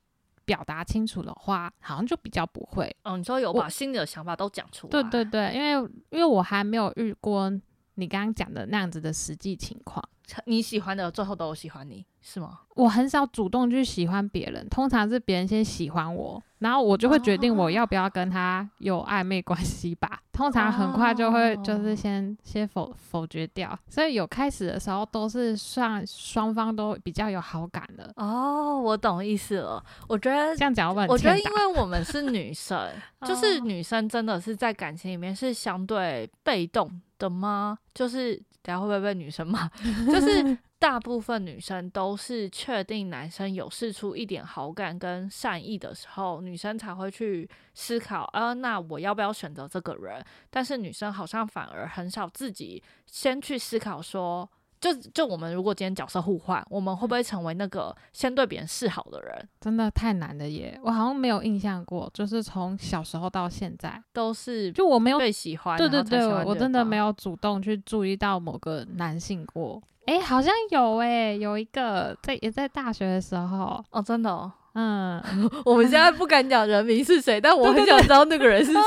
[0.47, 2.97] 表达清楚的话，好像就比较不会。
[3.03, 4.91] 哦，你说有把心里的想法都讲出来？
[4.91, 7.53] 对对对，因为因为我还没有遇过
[7.97, 10.03] 你刚刚讲的那样子的实际情况。
[10.47, 12.61] 你喜欢的最后都有喜欢你是吗？
[12.75, 20.21] 我很少主动去喜欢别人，通常是别人先喜欢我，然后我就会决定我要不要跟他有暧昧关系吧。
[20.33, 28.13] 通常很快就会就是先先否否决掉，所以有开始的时候都是算双方都比较有好感的。
[28.17, 29.83] 哦，我懂意思了。
[30.09, 32.91] 我觉得这样讲我觉得因为我们 是女生，
[33.25, 37.79] 就是女生真的是在感情里面是相对被动的吗？
[37.95, 38.43] 就是。
[38.67, 39.69] 等下会不会被女生骂？
[40.09, 50.21] 就是大部分女生都是确定男生有试出一点好感跟善意的时候，女生才会去思考，啊，那我要不要选择这个人？
[50.51, 54.51] 但是女生好像反而很少自己先去思考说。
[54.81, 59.49] 就就我们如果今天角色互换，我们会不会成为那个先对别人示好的人？
[59.61, 60.79] 真的太难了耶！
[60.83, 69.83] 我好像没有印象过，就是从小时候到现在都是，就我没有被喜欢，对对对，我真的没有主动去注意到某个男性过。
[70.07, 74.31] 哎，好像有哎，有一个在也在大学的时候哦，真的。
[74.31, 75.19] 哦嗯，
[75.65, 78.79] 我们现在不敢讲人名是谁，但我很想知道那个人是谁。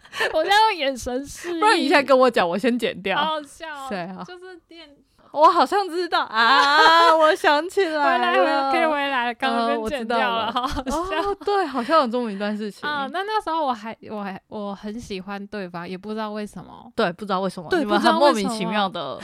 [0.32, 3.18] 我现在用眼神示意，不然你现在跟我讲，我先剪掉。
[3.18, 4.88] 好笑，谁啊，就是电。
[5.38, 11.34] 我好像知道啊， 我想起来了，可以回来了，刚刚被剪掉了，好笑。
[11.44, 13.06] 对，好像有这么一段事情啊。
[13.12, 16.90] 那那时候我还我还我很喜欢对方，也不知道为什么。
[16.96, 19.20] 对，不知道为什么，你们很莫名其妙的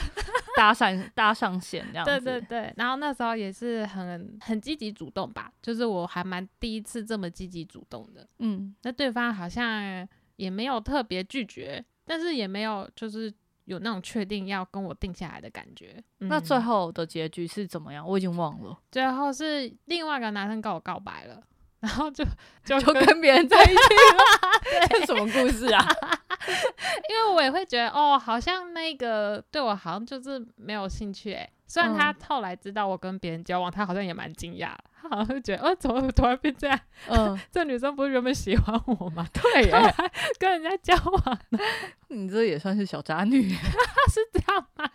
[0.55, 2.19] 搭上 搭上线这样子。
[2.19, 8.23] 对对对，然后那时候也是很很积极主动吧，就是我还蛮第一次这么积极主动的。
[8.37, 13.33] 嗯，那对方好像也没有特别拒绝，但是也没有就是。
[13.65, 18.05] 有那种确定要跟我定下来的感觉，那最后的结局是怎么样？
[18.07, 18.77] 我已经忘了。
[18.91, 21.41] 最后是另外一个男生跟我告白了，
[21.79, 22.23] 然后就
[22.65, 24.89] 就跟别人在一起了。
[24.89, 25.85] 这什么故事啊？
[27.09, 31.49] 因为我也会觉得，哦，好像那个对我好像就是没有兴趣诶。
[31.73, 36.79] 虽然他后来知道我跟别人交往，他好像也蛮惊讶，他好像会觉得，哦，怎么突然变这样？
[37.07, 39.25] 嗯， 这女生不是原本喜欢我吗？
[39.33, 39.91] 对 呀，
[40.37, 41.39] 跟人家交往，
[42.09, 44.87] 你这也算是小渣女，是这样吗？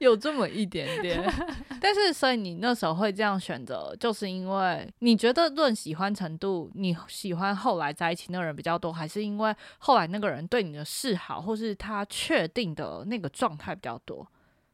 [0.00, 1.22] 有这么一点点。
[1.78, 14.26] 但是，所以你那时候会这样选择，就是因为你觉得论喜欢程度，你喜欢后来在一起那个人比较多，还是因为后来那个人对你的示好，或是他确定的那个状态比较多？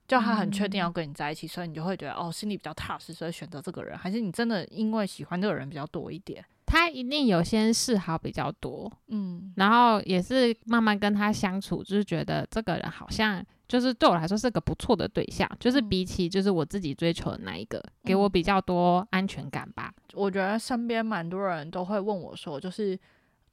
[0.09, 3.97] 就他很确定要跟你在一起，所以你就会觉得哦，心里比较踏实，所以选择这个人。
[3.97, 6.42] 还是你真的因为喜欢这个人比较多一点？
[6.64, 19.92] 他一定有些示好比较多，嗯，然后也是慢慢跟他相处，就是觉得这个人好像就是对我来说是个不错的对象，就是比起就是我自己追求的那一个，给我比较多安全感吧。
[20.14, 22.99] 我觉得身边蛮多人都会问我说，就是。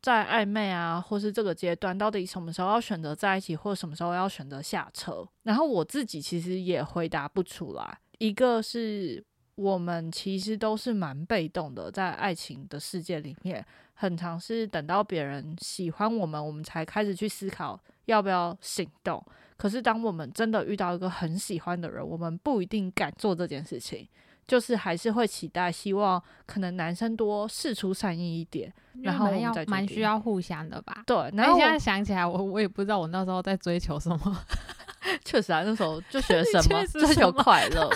[0.05, 5.27] 在暧昧啊，或是这个阶段，到底什么时候要选择在一起，或什么时候要选择下车？
[5.41, 7.97] 然后我自己其实也回答不出来。
[8.19, 13.65] 一个是我们其实都是蛮被动的，在爱情的世界里面，
[13.95, 19.25] 很常是等到别人喜欢我们，我们才开始去思考要不要行动。
[19.57, 24.07] 可是当我们真的遇到一个很喜欢的人，我们不一定敢做这件事情。
[24.47, 31.03] 就是还是会期待，希望可能男生多试出善意一点，然后要蛮需要互相的吧。
[31.05, 34.45] 对，然后现在想起来，我我也不知道我那时候在追求什么。
[35.23, 37.89] 确实啊，那时候就 学什么追求快乐，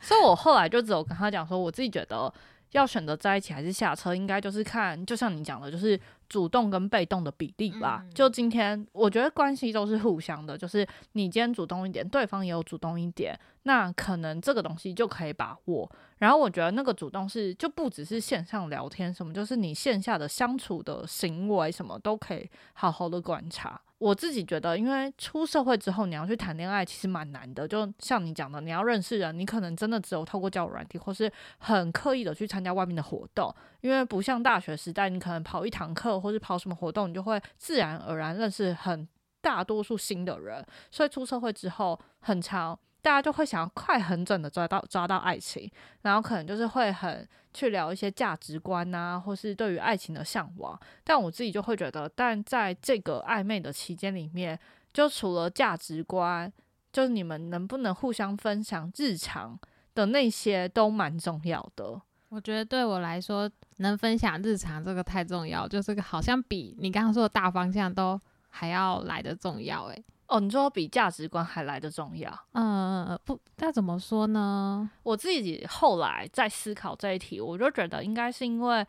[0.00, 2.32] 所以我后来就只有跟他讲说，我自己觉得。
[2.72, 8.04] 要选择在一起还是下车，应该就是看，就像你讲的，就是主动跟被动的比例吧。
[8.14, 15.90] 就今天，我觉得关系都是互相的，就是你今天主动一点，对方也有主动一点，那可能这个东西就可以把握。
[16.18, 23.80] 然后我觉得那个主动是就不只是线上聊天什么，就是你线下的相处的行为什么都可以好好的观察。
[23.98, 27.66] 我自己觉得，因为出社会之后，你要去谈恋爱其实蛮难的。
[27.66, 33.52] 就像你讲的，你要认识人，你可能真的只有透过交友软体，或是很刻意的去参加外面的活动。
[33.80, 39.08] 因为不像大学时代，你可能跑一堂课或是跑什么活动，你就会自然而然认识很
[39.40, 40.64] 大多数新的人。
[40.90, 42.78] 所以出社会之后，很长。
[43.08, 45.70] 大家就会想要快很准的抓到抓到爱情，
[46.02, 50.78] 然后可能就是会很去聊一些价值观啊，或是对于爱情的向往。
[51.04, 54.60] 但我自己就会觉得，但在这个暧昧的期间里面，
[54.92, 56.52] 就除了价值观，
[56.92, 59.58] 就是你们能不能互相分享日常
[59.94, 61.98] 的那些都蛮重要的。
[62.28, 69.84] 我觉得对我来说，能分享日常这个太重要，就是好像比你刚刚说的大方向都还要来的重要。
[69.86, 70.04] 诶。
[70.28, 72.30] 哦，你说比价值观还来得重要？
[72.52, 74.90] 嗯，不，那怎么说呢？
[75.02, 78.86] 我自己后来在思考这一题，我就觉得应该是因为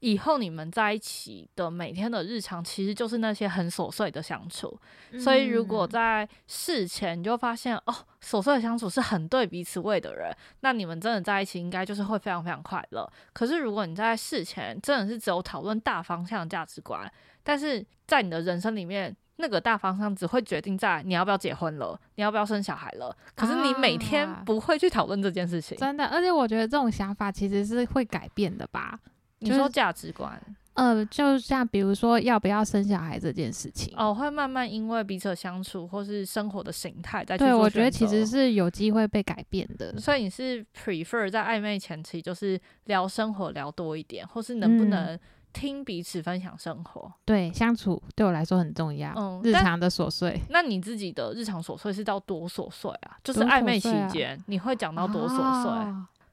[0.00, 4.76] 以后你们在一起的每天的日常，其实就是那些很琐碎的相处。
[5.20, 13.08] 所以如果在事前你就发现哦，琐碎的相处是很对彼此味的人，那你们真的在一起应该就是会非常非常快乐。
[13.32, 17.08] 可是如果你在事前真的是只有讨论大方向价值观，
[17.44, 19.16] 但是在你的人生里面。
[19.40, 23.16] 那个大方向只会决定在你要不要结婚了，你要不要生小孩了。
[23.34, 26.04] 可是你每天不会去讨论这件事情，真的。
[26.06, 28.98] 而且我觉得这种想法其实是会改变的吧？
[29.40, 30.38] 你说价值观，
[30.74, 39.98] 呃，就像比如说要不要生小孩这件事情，哦，会慢慢因为彼此相处或是生活的形态在对，我觉得其实是有机会被改变的。
[39.98, 45.18] 所以你是 prefer 在暧昧前期就是聊生活聊多一点，或是能不能？
[45.52, 49.12] 听彼此分享生活，对相处对我来说很重要。
[49.16, 50.40] 嗯，日常的琐碎。
[50.50, 53.16] 那你自己的日常琐碎是到多琐碎啊？
[53.22, 55.70] 就是暧昧期间，你会讲到多琐碎？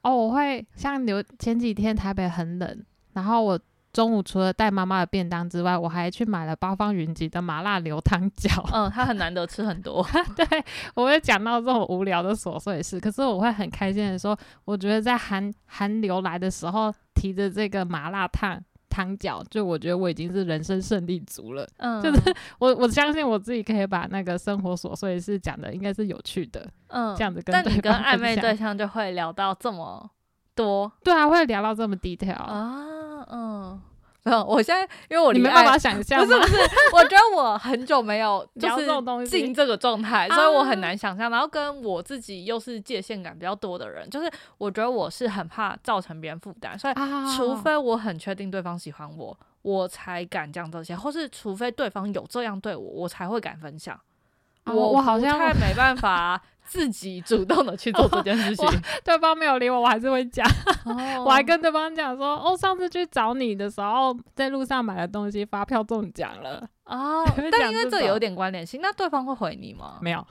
[0.02, 3.58] 哦，我会像有前几天台北很冷，然后我
[3.92, 8.62] 中午除了带妈妈的便当之外，我还去买了八方云集的麻辣牛汤饺。
[8.72, 10.06] 嗯，他很难得吃很多。
[10.36, 10.46] 对，
[10.94, 18.62] 我会讲到这种无聊的琐碎事，可是我会很开心的说，我觉得在寒寒流来的时候，提着这个麻辣烫。
[18.98, 21.64] 汤饺，就我觉得我已经是人生胜利组了。
[21.76, 26.68] 嗯，就是 我我相信我自己可以把那个生活琐碎是讲的应该是有趣的。
[26.88, 30.10] 嗯，这样子跟但你跟暧昧对象就会聊到这么
[30.56, 33.80] 多，对啊，会聊到这么 detail 啊，嗯。
[34.44, 36.56] 我现在因为我你没办法想象，不是不是，
[36.92, 38.86] 我觉得我很久没有 就是
[39.26, 41.30] 进这个状态，所以我很难想象。
[41.30, 46.94] 然后跟我自己又是界限感比较多的人，就是我觉得我是很怕造成别人负担，所以
[47.36, 53.98] 除非我很确定对方喜欢我，我才敢讲这些，或是除非对方有这样对我，我才会敢分享。
[54.72, 58.68] 我我好像太没办法自己主动的去做这件事情，
[59.04, 60.46] 对方没有理我，我还是会讲。
[61.24, 67.24] 我还跟对方讲说，哦，上次去找你的时候，在路上买的东西发票中奖了哦。
[67.50, 69.98] 但因为这有点关联性，那对方会回你吗？
[70.00, 70.26] 没有。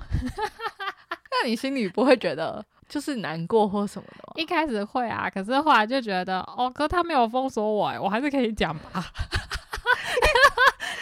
[1.29, 4.33] 那你心里不会觉得就是难过或什么的吗？
[4.35, 9.05] 一开始会啊，可是后来就觉得，哦，可他没有封锁我，哎，我还是可以讲吧。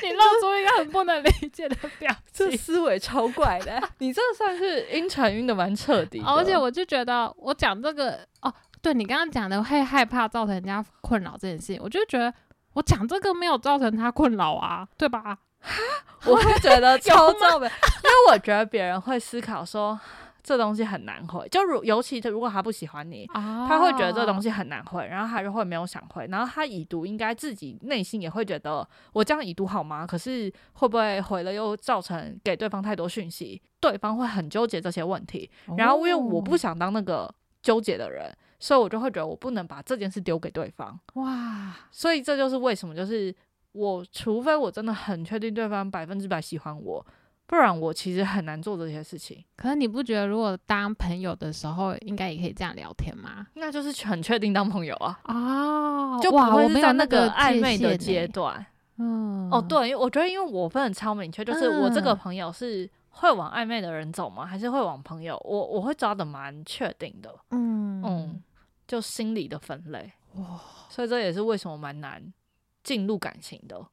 [0.01, 3.81] 你露出一个很不能理解的表情，这思维超怪的。
[3.99, 12.33] 你这算是晕船晕的蛮彻底，而且我就觉得我讲这个哦，对你刚刚讲的会害怕造成人家困扰这件事情，我就觉得
[12.73, 15.37] 我讲这个没有造成他困扰啊，对吧？
[16.25, 19.99] 我会觉得 超重的，因为我觉得别人会思考说。
[20.45, 30.05] 这东西很难回，就如尤其他如果他不喜欢你，他会觉得这东西很难回，然后他就会没有想回，然后他已读应该自己内心也会觉得我这样已读好吗？
[30.05, 37.33] 可是会不会回了又造成给对方太多讯息，对方会很纠结这些问题，然后因为我不想当那个
[37.63, 40.99] 纠结的人，所以我就会觉得我不能把这件事丢给对方。
[41.15, 43.35] 哇，所以这就是为什么，就是
[43.71, 47.03] 我除非我真的很确定对方百分之百喜欢我。
[47.47, 49.43] 不然我其实很难做这些事情。
[49.55, 53.47] 可是你不觉得，如果当朋友的时候，应该也可以这样聊天吗？
[53.53, 55.19] 那就是很确定当朋友啊。
[55.25, 58.65] 哦，就不会是在那个暧昧的阶段。
[58.97, 64.45] 嗯，哦，对，因为我觉得，因为我分的超明确，就是我这个朋友是会往暧昧的人走吗？
[64.45, 65.39] 还是会往朋友？
[65.45, 67.29] 我我会抓的蛮确定的。
[67.51, 68.43] 嗯嗯，
[68.87, 70.11] 就心理的分类。
[70.35, 72.33] 哇，所以这也是为什么蛮难
[72.83, 73.85] 进入感情的。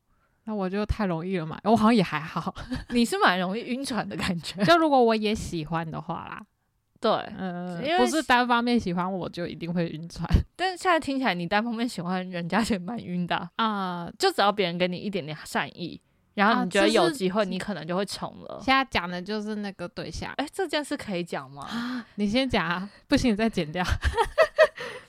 [0.44, 2.54] 那我就太容易了嘛，我好像也还好。
[2.90, 6.42] 你是蛮容易晕船的感觉，就如果我也喜欢的话啦，
[7.00, 10.28] 对，嗯，因为不是单方面喜欢我就一定会晕船。
[10.56, 14.10] 但是现在听起来，你单方面喜欢人家也蛮晕的啊。
[14.18, 16.00] 就只要别人给你一点点善意，
[16.34, 18.60] 然后你觉得有机会，你可能就会冲了。
[18.62, 22.04] 现在讲的就是那个对象，哎，这件事可以讲吗？
[22.16, 23.84] 你先讲啊，不行再剪掉。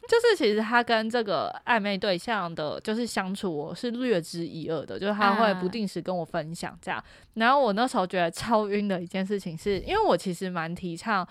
[0.06, 5.00] 就是其实他跟这个暧昧对象的，就是相处，我是略知一二的。
[5.00, 7.02] 就是他会不定时跟我分享这样。
[7.36, 11.26] 然后我那时候觉得超晕的一件事情，是因为我其实蛮提倡，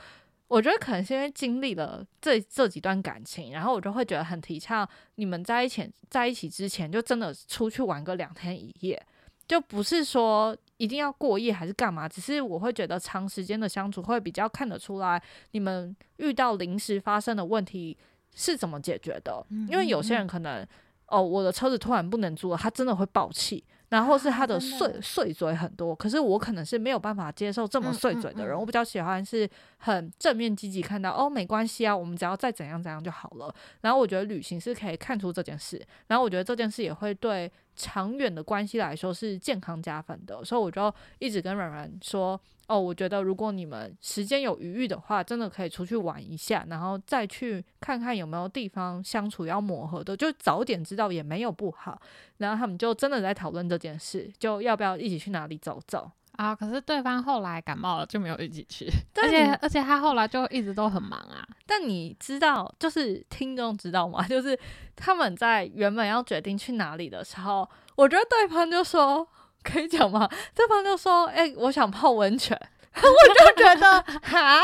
[0.49, 9.01] 我觉得可能是因为经历了这这几段感情，然后我就会觉得很提倡你们在一起在一起之前，就真的出去玩个两天一夜，
[9.47, 17.99] 就不是说一定要过夜还是干嘛，只是我会觉得长时间的相处会比较看得出来，你们遇到临时发生的问题。
[18.35, 19.45] 是怎么解决的？
[19.69, 20.67] 因为有些人可能，
[21.07, 25.95] 哦，我的车子突然不能租了，他真的会爆气，然后是他的碎碎嘴很多。
[25.95, 33.55] 可是我可能是没有办法接受这么碎嘴的人，我比较喜欢是很正面积极看到，哦，没关系啊，我们只要再怎样怎样就好了。
[33.83, 42.41] 然后我觉得旅行是可以看出这件事，然后我觉得这件事也会对长远的关系来说是健康加分的，所以我就一直跟软软说。
[42.73, 52.01] 哦，我觉得如果你们时间有余裕的话，真的可以出去玩一下，然后再去看看有没有地方相处要磨合的，就早点知道也没有不好。
[52.39, 56.55] 然后他们就真的在讨论这件事，就要不要一起去哪里走走啊？
[56.55, 58.87] 可是对方后来感冒了，就没有一起去，
[59.23, 61.47] 而且而且他后来就一直都很忙啊。
[61.67, 64.25] 但你知道，就是听众知道吗？
[64.27, 64.59] 就是
[64.97, 69.29] 他们在原本要决定去哪里的时候，我觉得对方就说。
[69.63, 70.29] 可以讲吗？
[70.55, 72.59] 对方就说：“哎，我想泡温泉。
[72.95, 74.61] ”我就觉得 哈，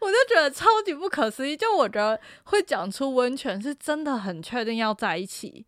[0.00, 1.56] 我就觉得超级不可思议。
[1.56, 5.64] 就我觉得会讲出温泉是真的很确定要在一起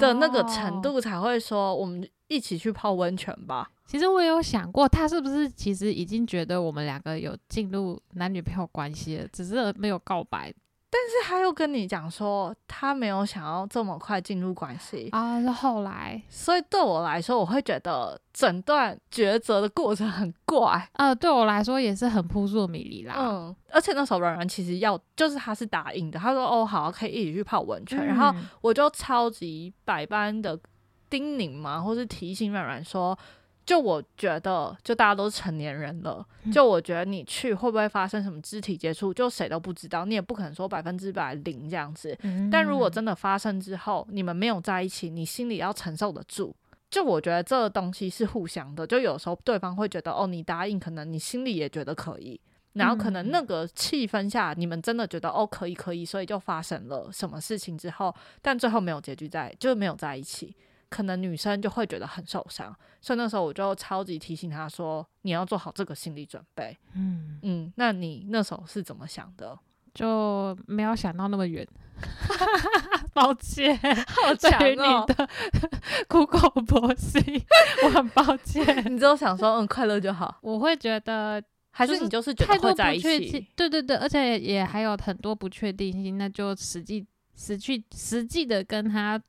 [0.00, 3.70] 的那个程度，才会说我们一起去泡温泉吧。
[3.86, 10.52] 其实我有想过，他是不是其实已经觉得我们两个有进入男女朋友关系了，只是没有告白。
[10.94, 15.40] 但是他又跟你讲说，他没有想要这么快进入关系啊。
[15.40, 20.86] 是后来，所以对我来说，我会觉得整段抉择的过程很怪。
[20.92, 23.14] 呃，对我来说也是很扑朔迷离啦。
[23.16, 28.06] 嗯，而且那时候软软其实要，就是他是答应的，他说哦好，可以一起去泡温泉。
[28.06, 28.30] 然后
[28.60, 30.60] 我就超级百般的
[31.08, 33.18] 叮咛嘛，或是提醒软软说。
[33.72, 42.14] 就我觉得，就大家都是成年人了，就我觉得你去会不会发生什么肢体接触，就谁都不知道，你也不可能说百分之百零这样子。
[42.50, 46.54] 但如果真的发生之后，你们没有在一起，你心里要承受得住。
[46.90, 52.38] 就我觉得这个东西是互相的，就有时候对方会觉得哦，你答应，可能你心里也觉得可以，
[52.74, 60.54] 然后可能那个气氛下，你们真的觉得哦可以可以，所以就发生了什么事情之后，但最后没有结局在，就是没有在一起。
[60.92, 69.58] 可能女生就会觉得很受伤，所以那时候我就超级提醒她说：“你要做好这个心理准备。”嗯嗯，那你那时候是怎么想的？
[69.94, 71.66] 就没有想到那么远，
[73.14, 73.74] 抱歉，
[74.06, 75.06] 好强哦！
[75.08, 75.28] 你的
[76.08, 77.22] 苦口婆心，
[77.84, 78.62] 我很抱歉。
[78.92, 83.46] 你只有想说嗯快乐就好，我会觉得还是你就是觉得会在一起？
[83.56, 89.20] 对对对，而且也还有很多不确定性，那就实际实去实际的跟他。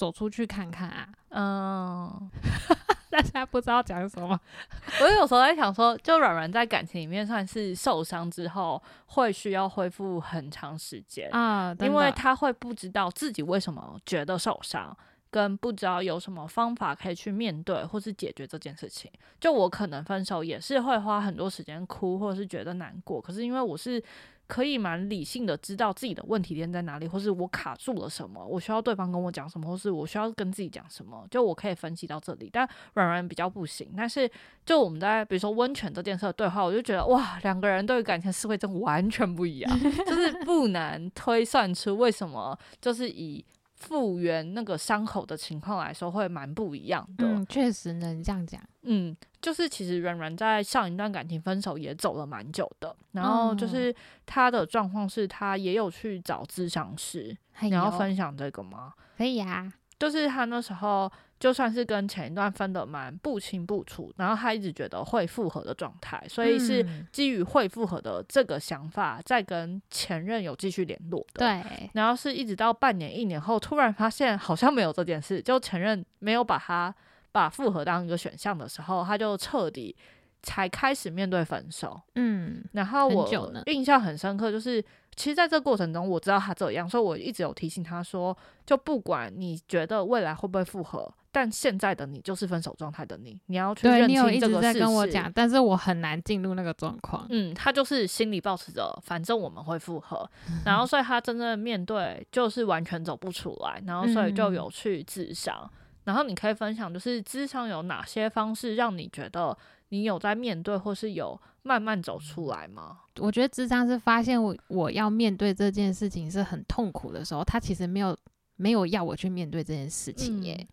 [0.00, 2.30] 走出去看看啊，嗯，
[3.12, 4.40] 大家不知道讲什么。
[5.02, 11.28] 我有时候在想说，就软软在感情里面算是受伤之后，会需要恢复很长时间。
[11.32, 14.96] 啊，因为他会不知道自己为什么觉得受伤，
[15.30, 19.10] 跟不知道有什么方法可以去面对或是解决这件事情。
[19.38, 23.20] 就我可能分手也是会花很多时间哭，或者是觉得难过。
[23.20, 24.02] 可是因为我是
[24.48, 32.50] 可以蛮理性的知道自己的问题点在哪里，或是我卡住了什么，我需要对方跟我讲什么，或是我需要跟自己讲什么，就我可以分析到这里。
[32.52, 33.88] 但软软比较不行。
[33.96, 34.28] 但是
[34.66, 43.44] 就我们在比如说温泉这件事的对话，我就觉得哇，两个人对于感情思维真完全不一样， 就是不难推算出为什么就是以。
[43.80, 47.26] 复原那个伤口的情况来说，会蛮不一样的。
[47.26, 48.62] 嗯，确实能这样讲。
[48.82, 53.92] 嗯，就是其实软软在上一段感情分手也走了蛮久的，然后就是
[54.24, 58.94] 他的状况是他也有去找咨商师，你要分享这个吗？
[59.16, 61.10] 可以啊，就是他那时候。
[61.40, 71.38] 就算是跟前一段分的蛮不清不楚，然后他一直觉得会复合的状态，所以是基于会复合的这个想法，在跟前任有继续联络的。
[71.46, 76.94] 对，然后是一直到半年、一年后，突然发现好像没有这件事，就前任没有把他
[77.32, 79.96] 把复合当一个选项的时候，他就彻底
[80.42, 81.98] 才开始面对分手。
[82.16, 83.26] 嗯，然后我
[83.64, 84.84] 印象很深刻，就是。
[85.16, 95.32] 其实，在这个过程中，我知道他这样，所以我一直有提醒他说，就不管你觉得未来会不会复合，但现在的你就是分手状态的你，你要去认清这个事实。
[95.34, 97.26] 但是我很难进入那个状况。
[97.28, 100.26] 嗯，他就是心里保持着，反正我们会复合，
[100.64, 105.70] 然后所以他真正面对就是完全走不出来，然后所以就有去自伤。
[106.04, 109.56] 然后你可以分享，就是智商有哪些方式让你觉得
[109.90, 113.00] 你有在面对，或是有慢慢走出来吗？
[113.20, 118.16] 我觉得智商是发现我我要面对这件事情是很痛苦的时候，他其实没有
[118.56, 120.66] 没有要我去面对这件事情耶。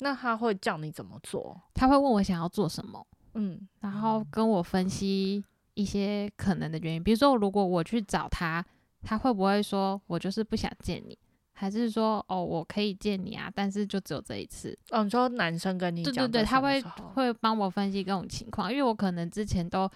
[0.00, 1.58] 那他会叫你怎么做？
[1.72, 5.42] 他会问我想要做什么，嗯，然后跟我分析
[5.74, 7.02] 一些可能的原因。
[7.02, 8.62] 比如说，如果我去找他，
[9.02, 11.16] 他会不会说我就是不想见你？
[11.54, 14.76] 还是说，哦，我可以见你啊，但是就只有这一次。
[14.90, 16.82] 哦，你说男生跟你对对对，他会
[17.14, 19.88] 会帮我分析各种情况，因为我可能之前都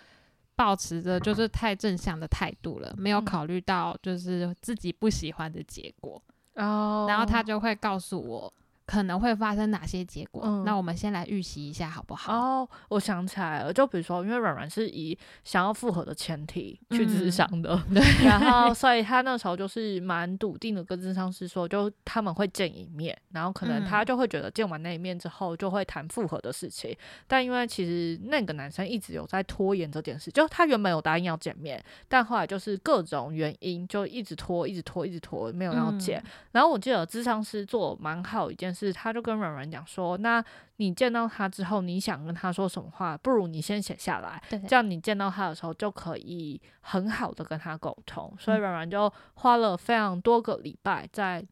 [0.57, 6.23] 保持着就是太正向的态度了，没有考虑到就是自己不喜欢的结果。
[6.55, 8.53] 哦，然后他就会告诉我。
[8.89, 10.63] 可能会发生哪些结果？
[10.65, 12.33] 那我们先来预习一下好不好？
[12.33, 31.79] 哦，我想起来了，就比如说，因为软软是以想要复合的前提去智商的，对， 然后 所以他那时候就是蛮笃定的跟智商师说，就他们会见一面，然后可能他就会觉得见完那一面之后就会谈复合的事情，但因为其实那个男生一直有在拖延这件事，就他原本有答应要见面，
[32.09, 36.25] 但后来就是各种原因就一直拖，一直拖，一直拖，没有要见。
[36.53, 38.75] 然后我记得智商师做蛮好一件。
[38.79, 40.45] 是，他就跟软软讲说，那
[40.77, 48.33] 你见到他之后，你想跟他说什么话，不如你先写下来，这样你见到他的时候就可以很好的跟他沟通。
[48.39, 51.45] 所以软软就花了非常多个礼拜在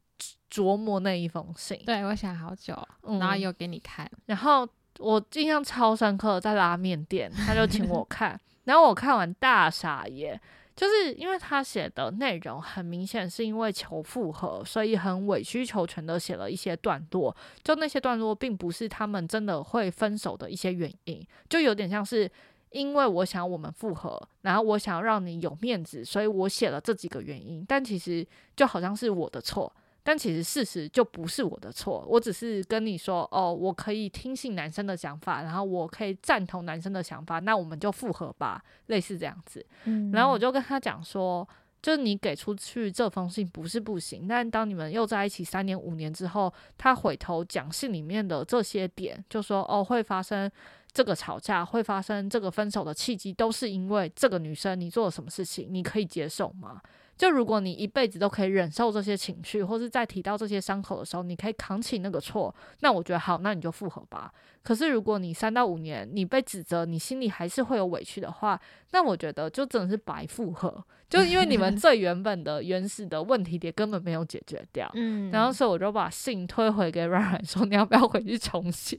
[0.50, 1.82] 琢磨那一封信。
[1.84, 2.76] 对我想好久，
[3.18, 4.68] 然后又给你看，然后
[4.98, 10.40] 我印象超深刻，在拉面店，他就请我 看，然后我看完大傻眼。
[10.76, 17.34] 就是因为他写的内容很明显是因为求复合，所以很委曲求全的写了一些段落。
[17.64, 22.30] 就那些段落并不是他们真的会分手的一些原因，就有点像是
[22.72, 27.64] 因为我想我们复合，然后我想要让你有面子，所以我写了这几个原因。
[27.66, 29.72] 但其实就好像是我的错。
[30.06, 39.66] 但其实事实就不是我的错，我只是跟你说，哦，我可以听信男生的想法，然后我可以赞同男生的想法，那我们就复合吧，类似这样子。
[39.82, 41.46] 嗯，然后我就跟他讲说，
[41.82, 50.48] 就是你给出去这封信不是不行，但当你们又在一起三年五年之后，他回头讲信里面的这些点，就说，哦，会发生
[50.92, 56.80] 这个吵架，会发生这个分手的契机，都是因为这个女生你做了什么事情，你可以接受吗？
[57.16, 64.32] 就如果你一辈子都可以忍受这些情绪，或是在提到这些伤口的时候，你可以扛起那个错，那我觉得好，那你就复合吧。
[64.62, 68.60] 可是如果你三到五年你被指责，你心里还是会有委屈的话，
[68.96, 74.90] 那我觉得就真的是白复合，就因为你们 最原本的原始的问题点根本没有解决掉。
[74.94, 78.96] 嗯，然后所以我就把信推回给软软说，你要不要回去重写？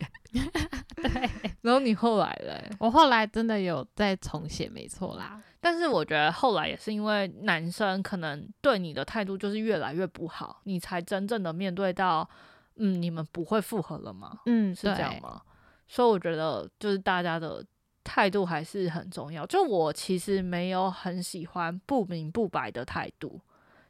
[1.01, 1.29] 对，
[1.61, 2.69] 然后你后来嘞？
[2.79, 5.41] 我后来真的有再重写，没错啦。
[5.59, 12.29] 但是我觉得后来也是因为男生可能对你的态度就是越来越不好，你才真正的面对到，
[12.75, 14.37] 嗯，你们不会复合了吗？
[14.45, 15.41] 嗯，是这样吗？
[15.87, 17.65] 所以我觉得就是大家的
[18.07, 19.45] 态度还是很重要。
[19.45, 23.41] 就我其实没有很喜欢不明不白的态度，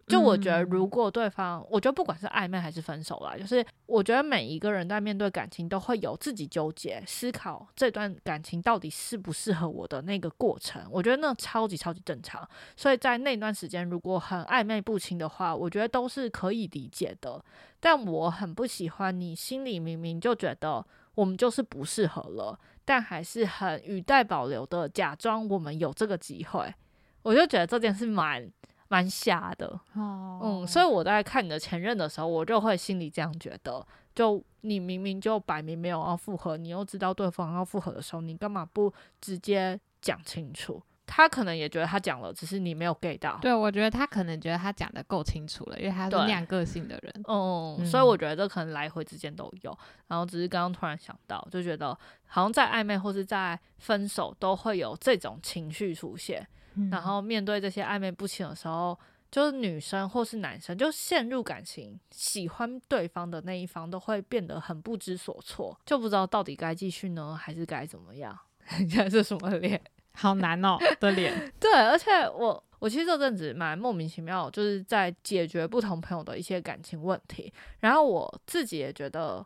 [0.07, 10.81] 就我觉得，如果对方，我觉得不管是暧昧还是分手啦，就是我觉得每一个人在面对感情都会有自己纠结、思考这段感情到底适不适合我的那个过程。
[10.89, 12.47] 我觉得那超级超级正常。
[12.75, 17.43] 所以在那段时间，如果很暧昧不清的话，我觉得都是可以理解的。
[17.79, 22.57] 但我很不喜欢你心里明明就觉得我们就是不适合了，
[22.87, 26.73] 但还是很语带保留的假装我们有这个机会。
[27.21, 28.49] 我就觉得这件事蛮。
[28.89, 33.85] 蛮瞎的，嗯，所以我在看你的前任的时候，我就会心里这样觉得：，
[34.15, 40.81] 就你明明就摆明没有要复合，你又知道对方要复合的时候，你干嘛不直接讲清楚？
[41.07, 43.39] 他可能也觉得他讲了，只是你没有 get 到。
[43.41, 47.23] 对，我觉得他可能觉得他讲的够清楚了，因为他是那样个性的人。
[47.27, 49.75] 嗯，所以我觉得这可能来回之间都有，
[50.07, 51.97] 然后只是刚刚突然想到，就觉得
[52.27, 56.45] 好像在暧昧或是在分手都会有这种情绪出现。
[56.91, 58.95] 然后面对这些暧昧不清的时候，
[59.31, 68.37] 就是女生或是男生就陷入感情，喜欢对方的那一方都会变得很不知所措，就不知道到底该继续呢，还是该怎么样？
[68.79, 69.81] 你看是什么脸？
[70.17, 71.33] 好难哦的脸。
[71.59, 79.45] 对，而且我我其实这阵子蛮莫名其妙，就是在解决不同朋友的一些感情问题，然后我自己也觉得。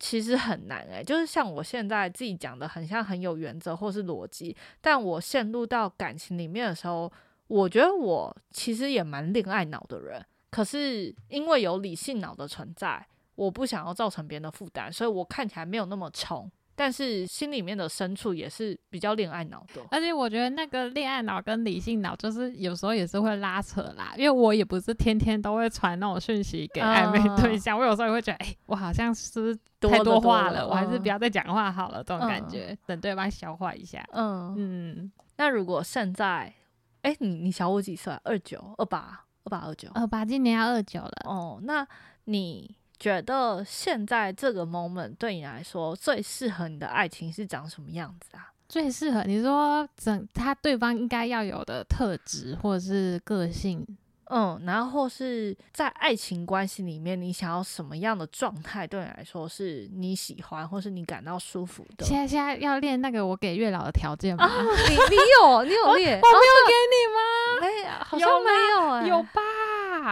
[0.00, 7.12] 其实很难诶，就是像我现在自己讲的，很像很有原则或是逻辑，但我陷入到感情里面的时候，
[7.48, 13.04] 我觉得我其实也蛮恋爱脑的人，可是因为有理性脑的存在，
[13.34, 16.48] 我不想要造成别人的负担，所以我看起来没有那么冲。
[16.78, 34.00] 但是心里面的深处也是比较恋爱脑的，而且我觉得那个恋爱脑跟理性脑就是有时候也是会拉扯啦，因为我也不是天天都会传那种讯息给暧昧对象，我有时候也会觉得，哎，我好像是太多话了，我还是不要再讲话好了，这种感觉，等对方消化一下。
[34.12, 36.54] 嗯嗯，那如果现在，
[37.02, 38.16] 哎，你你小我几岁？
[38.22, 41.22] 二九、二八、二八、二九、二八，今年要二九了。
[41.24, 41.84] 哦，那
[42.26, 42.77] 你。
[42.98, 48.50] 觉得现在这个 moment 对你来说最适合你的爱情是长什么样子啊？
[48.68, 53.82] 最适合你说整他对方应该要有的特质或者是个性，
[54.30, 62.04] 嗯，然后或是在爱情关系里面，你想要什么样的状态对你来说是你喜欢或是你感到舒服的？
[62.04, 64.46] 现在现在要练那个我给月老的条件吗？
[64.46, 66.20] 你你有你有练？
[66.20, 67.20] 我没有给你吗？
[67.62, 69.40] 没，好像没有哎，有吧？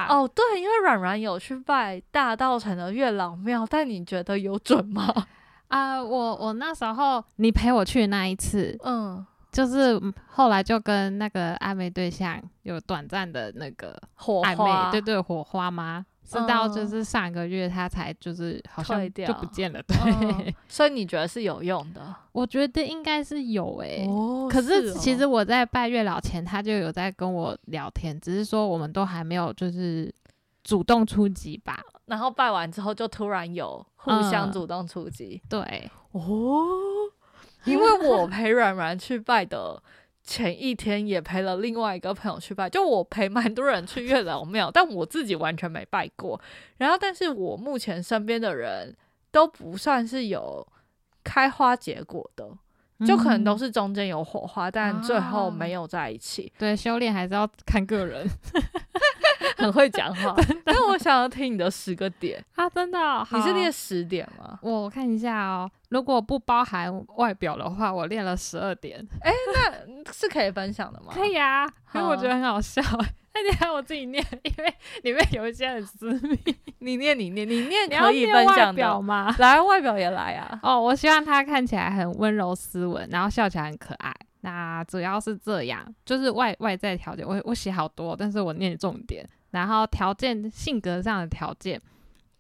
[0.09, 5.13] 哦，对，因为软软有去拜大道城的月老庙，但你觉得有准吗？
[5.69, 16.07] 啊，我我那时候你陪我去那一次，嗯，就是后来就跟那个暧昧对象有短暂的那个火花，对对，火花吗？
[16.27, 20.55] 直到就是上个月他才就是好像就不见了，对。
[20.69, 22.15] 所以你觉得是有用的？
[22.33, 24.05] 我觉得应该是有诶。
[24.09, 24.49] 哦。
[24.51, 30.13] 可是其实我在拜月老前，他就有在跟我聊天，只是说我们都还没有就是
[30.65, 31.81] 主动出击吧。
[32.07, 35.41] 然后拜完之后，就突然有互相主动出击。
[35.49, 35.91] 对。
[36.13, 36.67] 哦。
[37.65, 39.83] 因为我陪软软去拜的。
[40.27, 46.39] 前一天也陪了另外一个朋友去拜，就我陪蛮多人去月老庙， 但我自己完全没拜过。
[46.79, 48.95] 然后，但是我目前身边的人
[49.31, 50.67] 都不算是有
[51.23, 52.45] 开花结果的，
[53.07, 56.53] 就可能都是中间有火花，但最后没有在一起。
[56.59, 58.29] 对，修炼还是要看个人。
[59.57, 60.35] 很会讲话，
[60.65, 62.69] 但我想要听你的十个点啊！
[62.71, 64.59] 真的，你是练十点吗？
[64.63, 69.07] 我看一下哦，如果不包含外表的话，我练了十二点。
[69.21, 71.13] 哎，那是可以分享的吗？
[71.15, 72.83] 可以啊，因为我觉得很好笑。
[73.39, 76.39] 那你还我自己念，因为里面有一些很私密。
[76.81, 79.35] 你念，你念，你念，可以分享的吗？
[79.39, 80.59] 来，外表也来啊！
[80.63, 84.11] 哦，我希望他看起来很温柔斯文，然后笑起来很可爱。
[84.47, 89.29] 那主要是这样，就是外外在条件，我我写好多，但是我念重点。
[89.51, 91.83] 然后条件性格上的条件，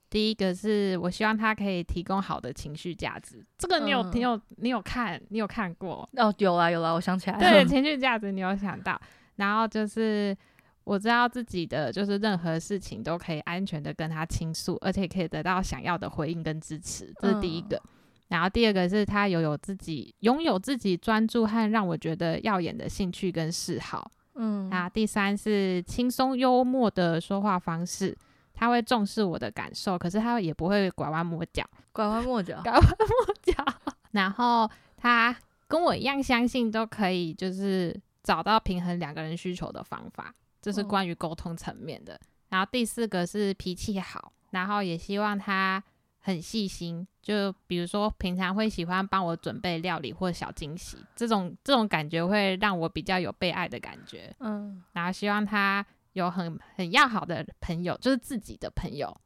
[0.08, 6.32] 第一个是我希望他可以提供好的情绪价值，这个你有你有你有看你有看过哦？
[6.38, 9.00] 有啊有啊，我想起来了，对 情绪价值你有想到。
[9.34, 10.36] 然后就是
[10.84, 17.82] 我知道自己的就是任何事情都可以安全的跟他倾诉，而且可以得到想要的回应跟支持，这是第一个。
[18.28, 24.10] 然后第二个是他有有自己拥有自己专注和让我觉得耀眼的兴趣跟嗜好。
[24.34, 28.16] 嗯，那第三是轻松幽默的说话方式，
[28.52, 33.64] 他会重视我的感受，可是他也不会拐弯抹角，拐弯抹角， 拐弯抹角。
[34.10, 35.34] 然后他
[35.68, 42.20] 跟我一样相信都可以，就是找到平衡两个人需求的方法，这是关于沟通层面的。
[42.48, 45.82] 然后第四个是脾气好，然后也希望他。
[46.26, 54.34] 很细心，就比如说平常会喜欢帮我准备料理或小惊喜，这种这种感觉会让我比较有被爱的感觉。
[54.40, 59.16] 嗯，然后希望他有很很要好的朋友，就是自己的朋友，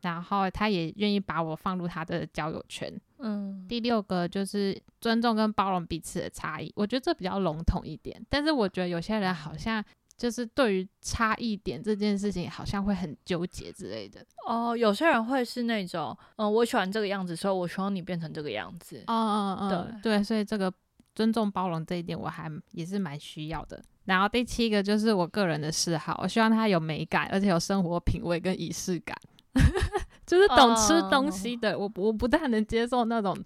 [0.00, 2.92] 然后他也愿意把我放入他的交友圈。
[3.18, 9.84] 嗯，第六个就是尊重跟包容彼此的差异，我觉得这比较笼统一点，但是我觉得有些人好像
[10.18, 14.20] 就是对于差异点这件事情，好像会很纠结之类的。
[14.46, 19.02] 哦，有些人会是那种，嗯，我喜欢这个样子，所以我希望你变成这个样子。
[19.06, 20.70] 嗯嗯嗯，对对，所以这个
[21.14, 23.80] 尊重包容这一点，我还也是蛮需要的。
[24.06, 29.16] 然后第七个就是我个人的嗜好，我希望他有美感，而且有生活品味跟仪式感。
[30.26, 33.36] 就是懂吃东西的，我我不太能接受那种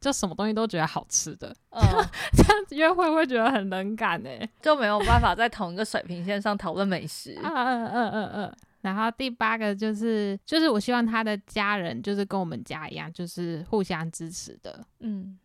[0.00, 1.54] 就什么东西都觉得好吃的，
[2.32, 7.36] 这样子约会会觉得很冷感哎，就没有办法在同一个水平线上讨论美食。
[7.42, 8.56] 嗯嗯嗯嗯嗯。
[8.80, 14.84] 然后第八个就是就是我希望他的家人就是跟我们家一样，就是互相支持的。
[15.00, 15.36] 嗯，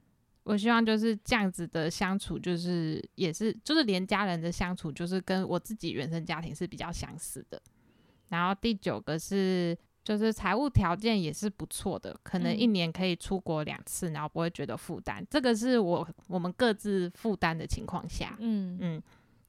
[0.44, 7.60] 我希望就是这样子的相处，就是也是就是连家人的相处，就是跟我自己原生家庭是比较相似的。
[8.30, 9.76] 然后第九个是。
[10.04, 15.26] 就是财务条件也是不错的，可能一年可以出国两次，然后不会觉得负担。
[15.30, 19.02] 这个是我我们各自负担的情况下，嗯嗯。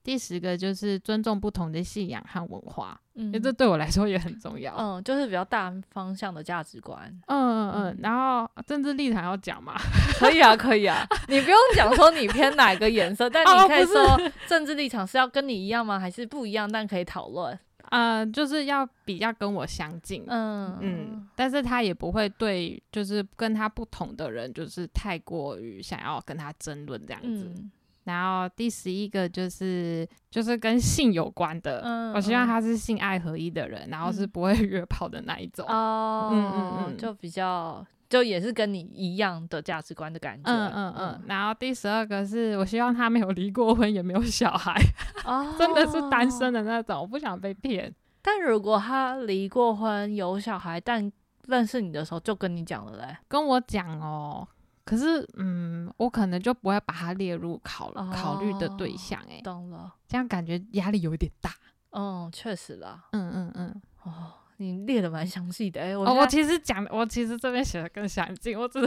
[0.05, 4.75] 第十个就是尊重不同的信仰和文化，因为这对我来说也很重要。
[4.77, 7.11] 嗯，就是比较大方向的价值观。
[7.27, 7.99] 嗯嗯嗯。
[8.03, 9.73] 然后政治立场要讲吗？
[10.21, 11.07] 可以啊，可以啊。
[11.27, 15.99] 你不用讲说你偏哪个颜色，但你可以说政治立场是要跟你一样吗？
[15.99, 16.71] 还是不一样？
[16.71, 17.59] 但可以讨论。
[17.95, 27.55] 呃，就是要比较跟我相近，嗯嗯，但是他也不会对，就是跟他不同的人，就是太过于想要跟他争论这样子。
[28.03, 35.65] 然后第十一个就是就是跟性有关的，我希望他是性爱合一的人，然后是不会约炮的那一种。
[35.69, 37.87] 哦，嗯嗯嗯，就比较。
[38.15, 41.23] 就也是跟你一样的价值观的感觉，嗯嗯嗯。
[41.27, 44.73] 然后第十二个是我希望他没有离过婚，也没有小孩，
[45.59, 47.93] 真的是单身的那种，我不想被骗。
[48.23, 51.11] 但如果他离过婚有小孩，但
[51.49, 54.47] 认识你的时候就跟你讲了嘞，跟我讲哦。
[54.85, 59.93] 可是嗯，我可能就不会把他列入考考虑的对象，哎，懂了。
[60.07, 61.51] 这样感觉压力有点大。
[61.91, 63.07] 嗯，确实啦。
[63.11, 63.83] 嗯嗯嗯。
[64.05, 64.35] 哦。
[64.59, 68.81] 你列的蛮详细的哎，我我其实讲，我其实这边写的更详尽，我只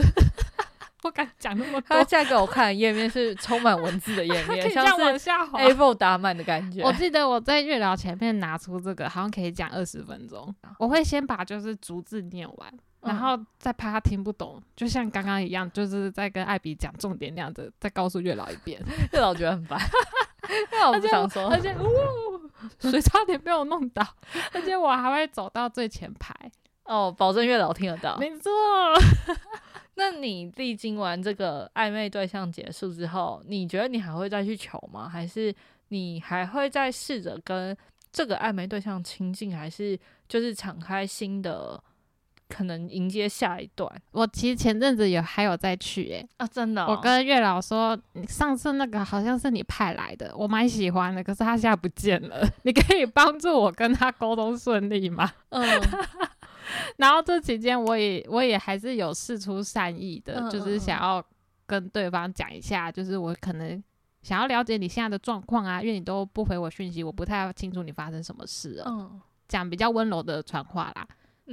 [1.00, 1.96] 不敢讲那么多。
[1.96, 6.82] 他现在给我看的页面是充满文字的页 面，像是 A4 打满的感觉。
[6.82, 10.54] 我记得我在月聊前面拿出这个，好像可以讲二十分钟。
[10.78, 18.82] 我会先把就是逐字念完，然后再怕他听不懂，就像刚刚一样，就是在跟艾比讲重点那样子，再告诉月老一遍。
[19.12, 19.78] 月老觉得很烦，
[20.72, 22.38] 月老不想说，而且呜。
[22.80, 24.04] 水差点被我弄倒，
[24.52, 26.34] 而且我还会走到最前排
[26.84, 28.16] 哦，保证月老听得到。
[28.18, 28.50] 没错。
[29.94, 35.08] 那你历经完这个暧昧对象结束之后，你觉得你还会再去求吗？
[35.08, 35.54] 还是
[35.88, 37.76] 你还会再试着跟
[38.12, 39.56] 这个暧昧对象亲近？
[39.56, 41.80] 还是就是敞开新的？
[42.48, 43.90] 可能迎接下一段。
[44.12, 46.86] 我其实前阵子有还有再去诶啊，真的。
[46.86, 52.42] 我跟月老说，上次那个好像是你派来的，我蛮喜欢的，可是他现在不见了。
[52.64, 55.30] 你可以帮助我跟他沟通顺利吗？
[55.50, 55.62] 嗯。
[56.98, 61.24] 然后这期间，我也我也还是有事出善意的，就是想要
[61.66, 63.82] 跟对方讲一下，就是我可能
[64.22, 68.84] 想要了解你现在的状况啊，因为你都不回我讯息，我不太清楚你发生什么事了。
[68.86, 69.20] 嗯。
[69.48, 71.08] 讲比较温柔的传话啦。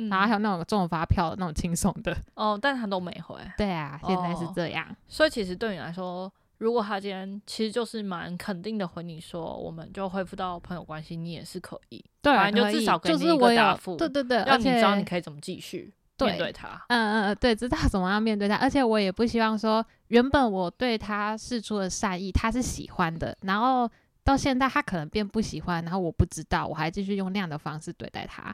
[0.10, 3.36] 然后还有那种中发票的那种轻松的哦，但他都没回。
[3.58, 4.86] 对啊，现在是这样。
[5.08, 12.04] 所以其实对你来说，如果他今天其实就是蛮肯定的回你说，我们就恢复到朋友关系，你也是可以。
[12.22, 13.96] 对，反正就至少给你一个答复。
[13.96, 16.82] 对对对，让你知道你可以怎么继续面对他。
[16.90, 18.56] 嗯嗯，对，知道怎么样面对他。
[18.56, 23.90] 而且我也不希望说，原本我对他示出的善意，他是喜欢的，然后
[24.24, 28.54] 到现在他可能变不喜欢，然后我不知道，我还继续用那样的方式对待他。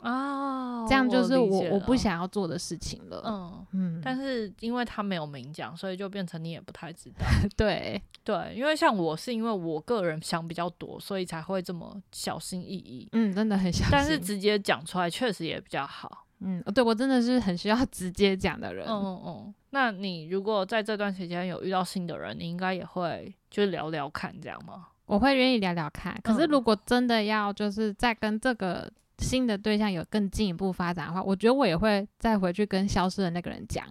[0.00, 3.22] 哦，这样就是我我不想要做的事情了。
[3.26, 7.26] 嗯嗯，但是因为他没有明讲，所以就变成你也不太知道。
[7.56, 13.08] 对对，因为像我是因为我个人想比较多，所以才会这么小心翼翼。
[13.12, 13.88] 嗯，真的很小心。
[13.92, 16.26] 但是直接讲出来确实也比较好。
[16.40, 18.86] 嗯，对我真的是很需要 直接讲的人。
[18.88, 19.54] 嗯嗯嗯。
[19.70, 24.88] 那你如果在这段时间有遇到新的人，你应该也会就聊聊看这样吗？
[25.06, 26.18] 我会愿意聊聊看。
[26.24, 28.90] 可是如果真的要就是再跟这个。
[29.22, 33.86] 新的对象有更进一步发展的话，我觉得我也会再回去跟消失的那个人讲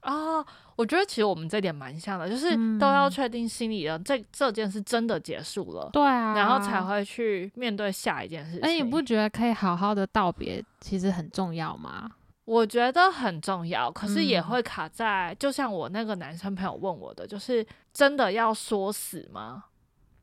[0.00, 0.44] 啊。
[0.74, 8.60] 我觉得其实我们这点蛮像的，就是都要确定心里的这这件事真的结束了，对啊，然后才会去面对下一件事情。
[8.62, 12.10] 哎，你不觉得可以好好的道别，其实很重要吗？
[12.46, 19.64] 我觉得很重要，可是也会卡在，就像我那个男生朋友问我的，就是真的要说死吗？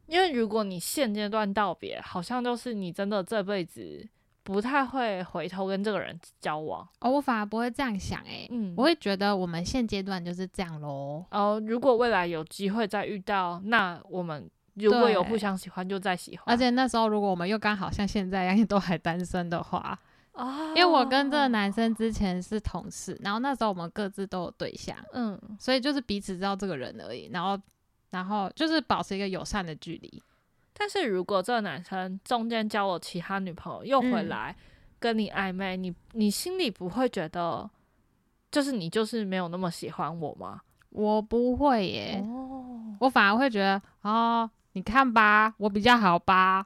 [0.07, 4.05] 因为如果你现阶段道别，好像就是你真的这辈子
[4.43, 6.87] 不太会回头跟这个人交往。
[6.99, 11.25] 哦，我反而不会这样想，诶，嗯，我会觉得我们现阶段就是这样喽。
[11.31, 16.45] 哦，如果未来有机会再遇到，那我们如果有互相喜欢，就再喜欢。
[16.47, 19.97] 而且那时候如果我们又刚好像现在一样 都还单身的话，
[20.33, 27.59] 哦，因为我跟这个男生之前是同事，然后那时候我们各自都有对象，嗯，所以就是彼此知道这个人而已，然后。
[28.11, 30.23] 然后就是保持一个友善的距离，
[30.80, 34.55] 但是如果这个男生中间交了其他女朋友又回来
[34.97, 37.69] 跟你暧昧，你你心里不会觉得
[38.49, 40.61] 就是你就是没有那么喜欢我吗？
[40.91, 42.23] 我不会耶，
[43.01, 46.65] 我反而会觉得哦，你看吧，我比较好吧，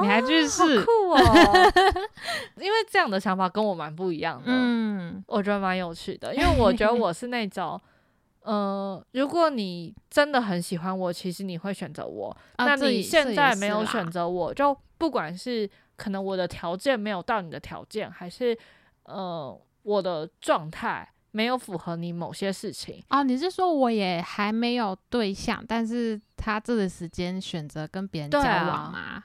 [0.00, 1.72] 你还去试酷哦，
[2.56, 7.78] 因为这样的想法跟我蛮不一样的，嗯，我觉得蛮有趣的，因为我觉得我是那种。
[8.42, 12.36] 呃，如果你真的很喜欢我，其实你会选择我。
[12.58, 18.56] 那你现在没有选择我，就不管是可能我的条件没有到你的条件，还是
[19.04, 29.24] 呃我的状态没有符合你某些事情啊，你是说我也还没有对象，但是他这个时间选择跟别人交往吗？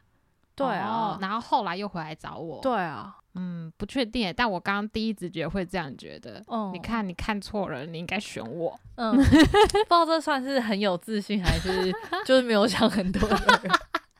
[0.55, 2.61] 对啊，然后后来又回来找我。
[2.61, 3.17] 对啊。
[3.35, 6.41] 嗯，不确定，但我刚刚第一直觉会这样觉得。
[6.47, 8.79] 哦，你看，你看错了，你应该选我。
[8.95, 11.91] 嗯， 不知道这算是很有自信，还是
[12.25, 13.71] 就是没有想很多的人。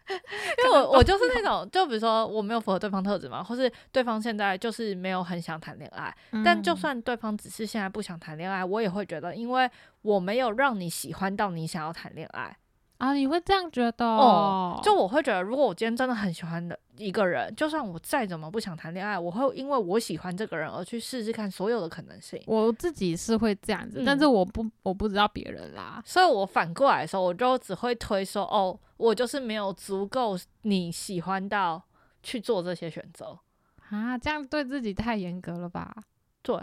[0.64, 9.70] 因为我我就是那种，就比如说我没有符合对方特质嘛，或是对方现在就是没有很想谈恋爱，但就算对方只是现在不想谈恋爱，我也会觉得，因为
[10.04, 12.56] 我没有让你喜欢到你想要谈恋爱。
[12.98, 14.06] 啊，你会这样觉得？
[14.06, 22.42] 哦，就我会觉得，如果我今天真的很喜欢的一个人，就算我再怎么不想谈恋爱，我会因为我喜欢这个人而去试试看所有的可能性。
[22.48, 26.02] 我自己是会这样子，但是我不，我不知道别人啦。
[26.06, 31.84] 所以我反过来的时候，我就只会推说，哦，我就是没有足够你喜欢到
[32.24, 33.38] 去做这些选择
[33.90, 35.94] 啊，这样对自己太严格了吧？
[36.42, 36.58] 对。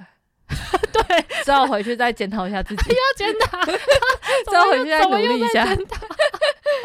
[0.92, 2.82] 对，只好回去再检讨一下自己。
[2.94, 3.60] 要检讨，
[4.50, 5.66] 只好回去再努力一下。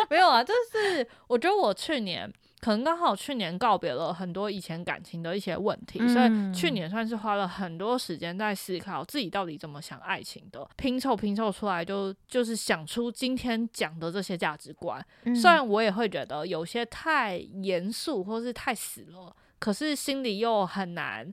[0.10, 2.32] 没有啊，就是我觉得我去年
[2.62, 15.04] 可能刚好去年告别了很多以前感情的一些问题，所以去年算是花了很多时间在思考自己到底怎么想爱情的，拼凑拼凑出来，就就是想出今天讲的这些价值观。
[15.36, 21.32] 虽然我也会觉得有些太严肃或是太死了，可是心里又很难。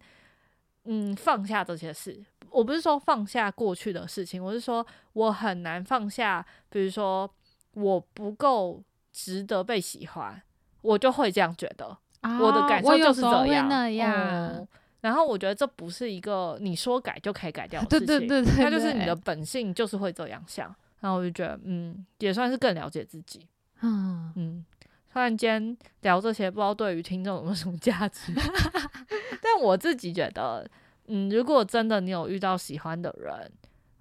[0.84, 7.28] 嗯，放下这些事，我不是说放下过去的事情，我是说我很难放下，比如说
[7.72, 8.82] 我不够
[9.12, 10.40] 值得被喜欢，
[10.82, 11.96] 我就会这样觉得，
[12.40, 14.68] 我的感受就是这样。
[15.00, 20.74] 然后我觉得这不是一个你说改就可以改掉的事情，对对对，它就是你的本性就是会这样想。
[21.00, 23.46] 然后我就觉得，嗯，也算是更了解自己。
[23.82, 24.64] 嗯嗯，
[25.12, 28.32] 突然间聊这些，不知道对于听众有没有什么价值。
[29.54, 30.68] 但我自己觉得，
[31.06, 33.50] 嗯，如果真的你有遇到喜欢的人，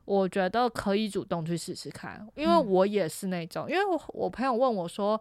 [0.06, 5.20] 我觉得可以主动去试试看，因为我也是那种，因为我我朋友问我说，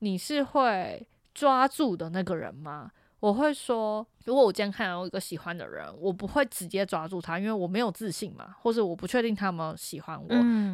[0.00, 2.90] 你是会抓住的那个人吗？
[3.20, 10.28] 我会说，如果我今天看到一个喜欢的人，我不会直接抓住他，因为我没有自信嘛，或者我不确定他们喜欢我，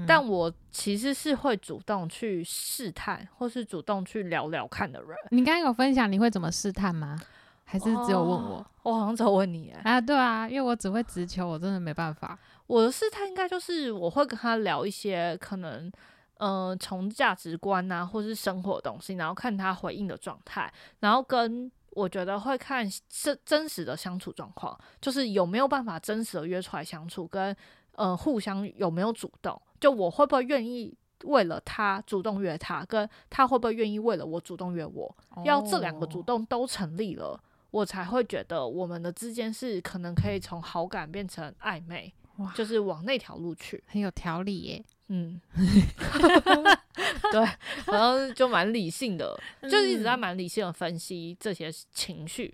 [0.07, 5.11] 但我其实是会主动去试探，或是主动去聊聊看的人。
[5.31, 7.21] 你刚刚有分享你会怎么试探吗？
[7.69, 12.39] 还是只有问我，我好像只有问你啊，对啊，因为我只会直球，我真的没办法。
[12.69, 15.91] 我的试探应该就是我会跟他聊一些可能，
[16.39, 27.55] 嗯，从价值观啊，或是生活的东西，然后看他回应的状态，然后跟我觉得会看真真实的相处状况，就是有没有办法真实的约出来相处，跟
[27.97, 30.97] 呃互相有没有主动，就我会不会愿意。
[31.25, 37.41] 为了他主动约他，跟他会不会愿意为了我主动约我，要这两个主动都成立了，
[37.71, 42.13] 我才会觉得我们的之间是可能可以从好感变成暧昧，
[42.55, 44.85] 就是往那条路去，很有条理耶。
[45.09, 45.41] 嗯，
[47.31, 47.41] 对，
[47.87, 52.53] 然后就蛮理性的，就是一直在蛮理性的分析这些情绪。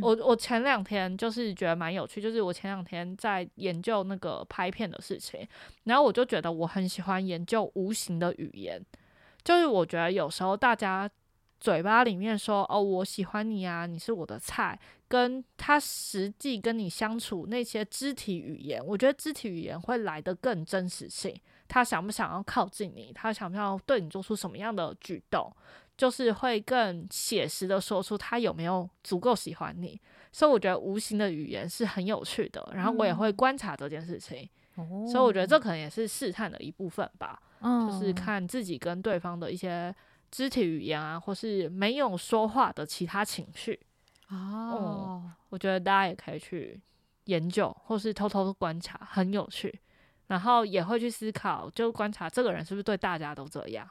[0.00, 5.46] 我我前两天就是觉得蛮有趣，就是我前两天在研究那个拍片的事情，
[5.84, 8.82] 然后我就觉得我很喜欢研究无形的语言，
[9.42, 11.08] 就是我觉得有时候大家
[11.64, 21.34] 嘴巴里面说哦我喜欢你啊，你是我的菜，跟他实际跟你相处那些肢体语言，我觉得肢体语言会来的更真实性。
[21.66, 25.50] 他想不想要靠近你，他想不想要对你做出什么样的举动？
[25.96, 29.98] 就是会更写实的说出他有没有足够喜欢你，
[30.32, 32.70] 所以我觉得无形的语言是很有趣的。
[32.74, 34.46] 然后我也会观察这件事情，
[35.10, 39.94] 所以我觉得这可能也是试探的一部分吧，就是看自己跟对方的一些
[40.34, 43.78] 肢体语言啊，或是没有说话的其他情绪。
[44.30, 46.80] 哦，我觉得大家也可以去
[47.26, 49.80] 研究，或是偷偷观察，很有趣。
[50.26, 53.88] 然后也会去思考，就观察这个人是不是对大家都这样。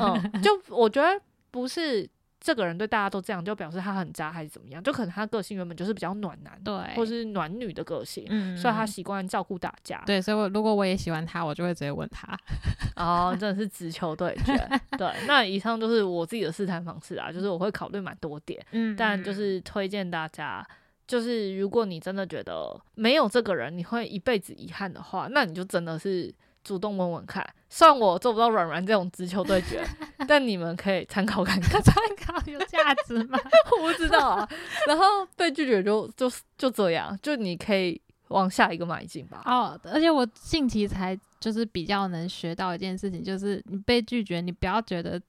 [0.00, 1.20] 嗯，就我觉得
[1.50, 2.08] 不是。
[2.44, 4.82] 这个人对大家都这样，就表示他很渣还是怎么样？
[4.82, 10.02] 就可能他个性原本就是比较暖男，对，或是暖女的个性，所以他习惯照顾大家。
[10.04, 12.38] 对，所以我如果我也喜欢他，我就会直接问他。
[12.96, 14.54] 哦，真的是直球对决。
[14.98, 20.62] 对，那以上就是我自己的试探方式啊，就是我会考虑蛮多点，嗯，但就是推荐大家，
[21.06, 26.34] 就是如果你真的觉得没有这个人你会一辈子遗憾的话，那你就真的是。
[26.64, 29.86] 主动问问看，虽然我做不到软软这种直球对决，
[30.26, 33.38] 但你们可以参考看看，参考有价值吗？
[33.78, 34.48] 我不知道啊。
[34.88, 35.04] 然后
[35.36, 39.42] 被拒绝就就就这样，就你可以往下一个迈进吧。
[39.44, 45.20] 哦，而且我近期才就是比较能学到一件事情，就是你被拒绝，你不要觉得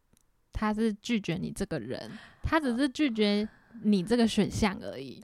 [0.54, 2.10] 他是拒绝你这个人，
[2.42, 3.46] 他只是拒绝
[3.84, 5.22] 你这个选项而已，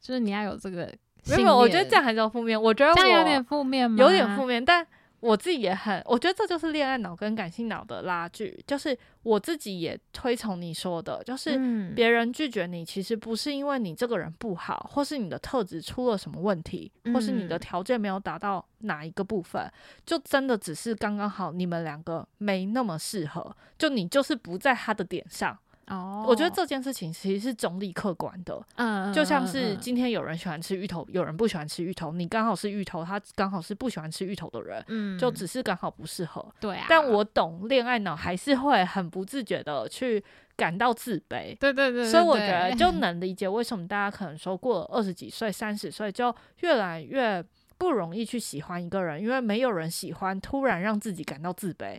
[0.00, 0.90] 就是你要有这个。
[1.26, 2.60] 没有，我觉得这样还叫负面。
[2.60, 3.98] 我觉得这样有点负面吗？
[4.02, 4.86] 有点负面，但。
[5.20, 8.58] 我自己也很，我觉得这就是恋爱脑跟感性脑的拉锯。
[8.66, 11.58] 就是我自己也推崇你说的，就是
[11.94, 19.70] 别人拒绝你，其实不是因为你这个人不好，或是你的特质出了什么问题，或是你的条件没有达到哪一个部分，
[20.06, 25.58] 就真的只是刚刚好你们两个没那么适合，就你就是不在他的点上。
[25.90, 36.86] 哦，我觉得这件事情其实是中立客观的，嗯，就像是今天有人喜欢吃芋头，有人不喜欢吃芋头，你刚好是芋头，他刚好是不喜欢吃芋头的人，嗯，就只是刚好不适合，对啊。
[36.88, 40.22] 但我懂恋爱脑还是会很不自觉的去
[40.54, 42.88] 感到自卑，对对对，所以我觉得就。
[43.00, 47.42] 能理解为什么大家可能说过了二十几岁、三十岁就越来越
[47.78, 51.98] 不容易去喜欢一个人，因为没有人喜欢突然让自己感到自卑，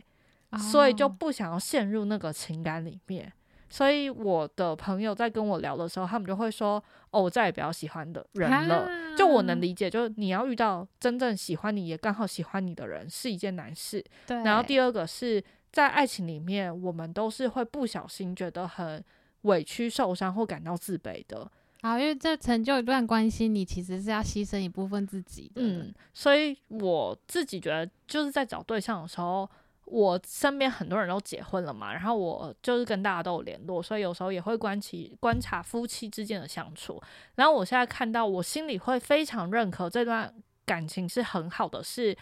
[0.60, 3.34] 所以就不想要陷入那个情感里面。
[3.72, 8.86] 所以我的朋友在跟我聊的时候，他们就会说：“哦，我再也不要喜欢的人了。”
[9.18, 14.04] 就我能理解，就是你要遇到真正喜欢你也刚好喜欢你的人是一件难事。
[14.28, 14.36] 对。
[14.44, 15.42] 然后第二个是
[15.72, 19.02] 在爱情里面，我们都是会不小心觉得很
[19.44, 21.50] 委屈、受伤或感到自卑的。
[21.80, 25.62] 啊，因为在成就一段关系，你其实是要牺牲一部分自己的。
[25.62, 25.94] 嗯。
[26.14, 29.50] 所以我自己觉得，就是在找对象的时候。
[29.92, 37.02] 我身边很多人都结婚了嘛，然后我就是跟大家都有联络，所以有时候也会观其观察夫妻之间的相处。
[37.36, 40.34] 然后我现在看到，我心里会非常认可这段
[40.66, 42.18] 感情是很好的，是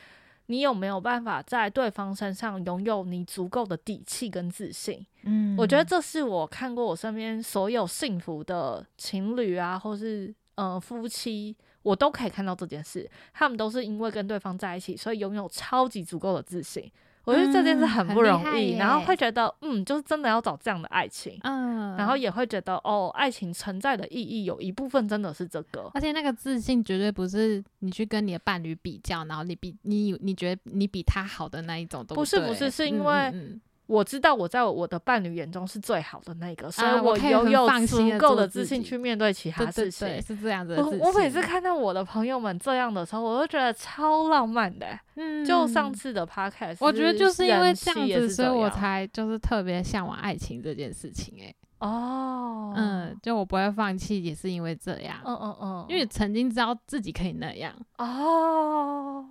[0.47, 5.05] 你有没有办法在对方身上拥有你足够的底气跟自信？
[5.21, 16.91] 嗯，我觉得这是我看过我身边所有幸福的情侣啊，或是呃夫妻，我都可以看到这件事，他们都是因为跟对方在一起，所以拥有超级足够的自信。
[17.29, 33.59] 我觉得这件事很不容易，然后会觉得，嗯，就是真的要找这样的爱情，嗯，然后也会觉得，哦，爱情存在的意义有一部分真的是这个，而且那个自信绝对不是你去跟你的伴侣比较，然后你比你你觉得你比他好的那一种，不是不是，是因为。
[33.89, 40.21] 我知道我在我的伴侣眼中是最好的那个，所以我拥有足够的自信去面对其他事情。
[40.21, 40.75] 是这样子。
[40.75, 44.87] 我我每次看到我的朋友们这样的时候，我都觉得超浪漫的。
[45.15, 51.33] 嗯，就上次的 podcast，我觉得就是因为这样子，所以我才就是特别向往爱情这件事情。
[51.41, 55.17] 哎，哦，嗯，就我不会放弃，也是因为这样。
[55.25, 57.73] 嗯嗯嗯，因为曾经知道自己可以那样。
[57.97, 59.25] 哦。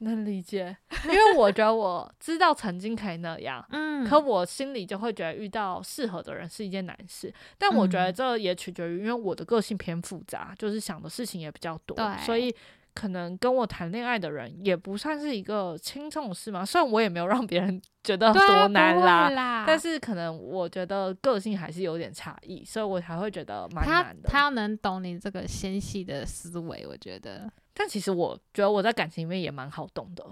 [0.00, 7.32] 能理解， 因为我觉得我知道曾经可以那样，嗯，可我心里就会觉得遇到适合的人是一件难事。
[7.58, 12.54] 但我觉得这也取决于，因为我的个性偏复杂，就是想的事情也比较多，所以
[12.94, 16.64] 可能跟我谈恋爱的人也不算是一个轻松的事嘛。
[16.64, 24.28] 虽然我也没有让别人 觉得多难啦，但是可能我觉得个性还是有点差异，所以我才会觉得蛮难的。
[24.28, 27.50] 他要能懂你这个纤细的思维，我觉得。
[27.72, 30.24] 但其实我觉得我在感情里面也蛮好懂的，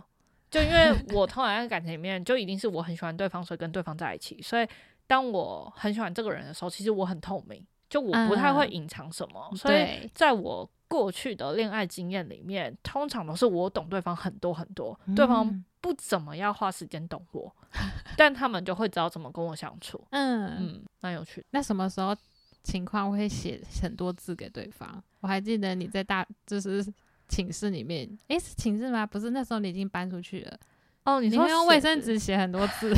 [0.50, 4.40] 就因为 我通常在感情里面就一定是我很喜欢对方，所以跟对方在一起。
[4.42, 4.66] 所以
[5.06, 9.50] 当我很喜欢这个人的时候，其实我很透明，就我不太会隐藏什么。
[9.56, 17.54] 所以在我过去的恋爱经验里面，通常都是我懂对方很多很多，对方不怎么要花时间懂我，
[18.16, 20.02] 但他们就会知道怎么跟我相处。
[20.10, 21.44] 嗯嗯，蛮有趣。
[21.50, 22.14] 那什么时候
[22.62, 25.02] 情况会写很多字给对方？
[25.20, 26.84] 我还记得你在大就是。
[27.28, 29.06] 寝室里面，诶，是寝室吗？
[29.06, 30.58] 不是，那时候你已经搬出去了。
[31.04, 32.92] 哦，你说用卫生纸写很多字，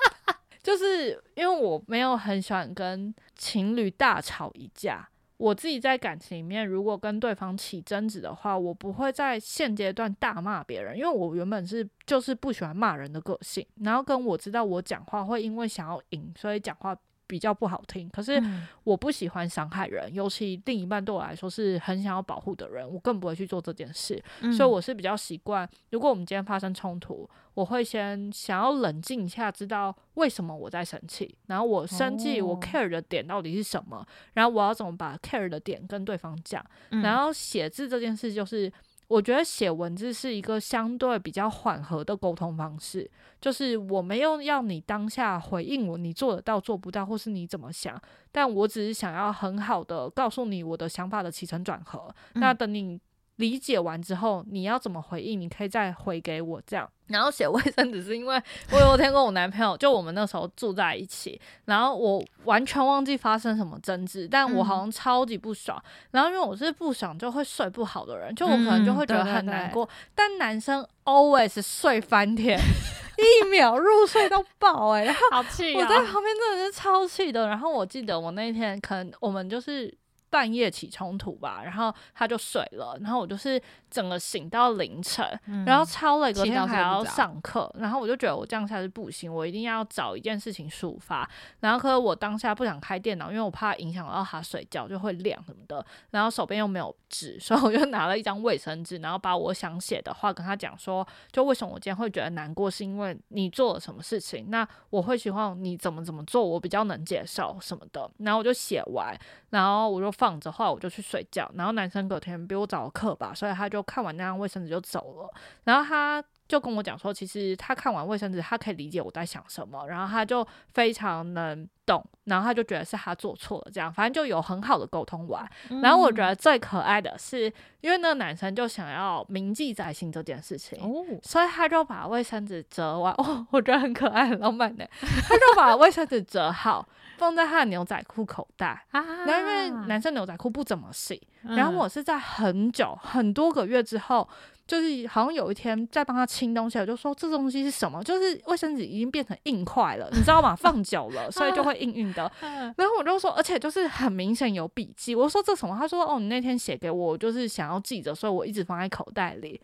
[0.62, 16.96] 就是因为我没有很喜欢跟情侣大吵一架，我自己在感情里面，如果跟对方起争执的话，我不会在现阶段大骂别人，因为我原本是就是不喜欢骂人的个性，然后跟我知道我讲话会因为想要赢，所以讲话。
[17.26, 18.40] 比较不好听，可是
[18.84, 24.22] 我不喜欢伤害人，尤其另一半对我来说是很想要保护的人，我更不会去做这件事。
[24.56, 36.64] 所以我是比较习惯，如果我们今天发生冲突，我会先想要冷静一下，知道为什么我在生气，然后我生气我 care 的点到底是什么，然后我要怎么把 care 的点跟对方讲。
[37.02, 38.72] 然后写字这件事就是。
[39.08, 48.00] 我觉得写文字是一个相对比较缓和的沟通方式，就是我没有要你当下回应我，你做得到做不到，或是你怎么想，
[48.32, 52.14] 但我只是想要很好的告诉你我的想法的起承转合。
[52.34, 53.00] 那等你。
[53.36, 55.40] 理解完之后，你要怎么回应？
[55.40, 56.88] 你可以再回给我这样。
[57.08, 65.80] 然后写卫生纸是因为我有天跟我男朋友，就我们那时候住在一起，然后我完全忘记发生什么争执，但我好像超级不爽。
[66.10, 69.88] 然后因为我是不爽就会睡不好的人，就我可能就会觉得很难过。
[70.14, 72.58] 但男生 always 睡翻天，
[73.18, 75.74] 一秒入睡到爆哎，好气！
[75.74, 77.46] 我在旁边真的是超气的。
[77.46, 79.96] 然后我记得我那天可能我们就是。
[80.28, 85.24] 半夜起冲突吧，然后他就睡了，然后我就是整个醒到凌晨，
[85.64, 91.28] 然后超累，隔天还要上课，然后我就觉得我这样下去不行，我一定要找一件事情抒发。
[91.60, 95.84] 然后可是我当下不想开电脑，因为我怕影响到他睡觉，就会亮什么的。
[96.10, 108.10] 然后手边又没有纸， 所以我就拿了一张卫生纸，然后把我想写的话跟他讲说，就为什么我今天会觉得难过，是因为你做了什么事情，那我会希望你怎么怎么做，我比较能接受什么的。
[108.18, 109.16] 然后我就写完，
[109.50, 110.15] 然后我就。
[110.16, 111.50] 放着，后来我就去睡觉。
[111.54, 115.30] 然后男生隔天比我早课吧，所以他就看完那张卫生纸就走了。
[115.64, 119.86] 然后他就跟我讲说，其实他看完卫生纸，他可以理解我在想什么。
[119.86, 125.48] 然后他就非常能懂，然后他就觉得是他做错了，这样反正就有很好的沟通完。
[125.82, 130.78] 然后我觉得最可爱的是，因为那个男生就想要铭记在心这件事情，
[131.22, 133.12] 所以他就把卫生纸折完。
[133.14, 134.88] 哦，我觉得很可爱，很浪漫的。
[135.00, 136.88] 他就把卫生纸折好。
[137.16, 144.28] 放在他的牛仔裤口袋，然后因为男生牛仔裤不怎么洗，然后我是在很久很多个月之后。
[144.66, 148.02] 就是好像有一天在帮他清东西，我就说这东西是什么？
[148.02, 150.56] 就是卫生纸已经变成硬块了，你知道吗？
[150.56, 152.28] 放久了，所以就会硬硬的。
[152.42, 155.14] 然后我就说，而且就是很明显有笔记。
[155.14, 155.76] 我说这什么？
[155.78, 159.60] 他说哦，你那天写给我，就是想要记着，所以我一直放在口袋里。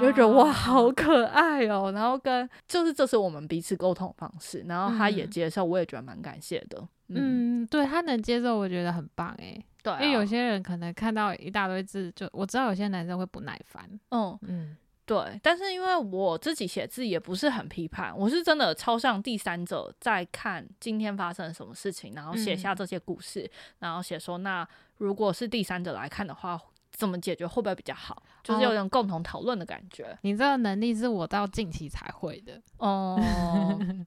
[0.00, 1.90] 就觉得哇，好可爱哦。
[1.92, 6.80] 然后跟就是这是我们彼此沟通方式，然后他也接受，我也觉得蛮感谢的。
[7.08, 9.56] 嗯，对他能接受，我觉得很棒哎。
[9.82, 13.86] 对，因为有些人可能看到一大堆字，就我知道有些男生会不耐烦。
[14.08, 14.74] 嗯嗯，
[15.04, 15.38] 对。
[15.42, 23.48] 但是因为我自己写字也不是很批判，我是真的超像第三者在看今天发生了什么事情，然后写下这些故事，
[23.80, 26.58] 然后写说那如果是第三者来看的话，
[26.90, 28.22] 怎么解决会不会比较好？
[28.42, 30.16] 就是有种共同讨论的感觉。
[30.22, 32.58] 你这个能力是我到近期才会的。
[32.78, 33.20] 哦，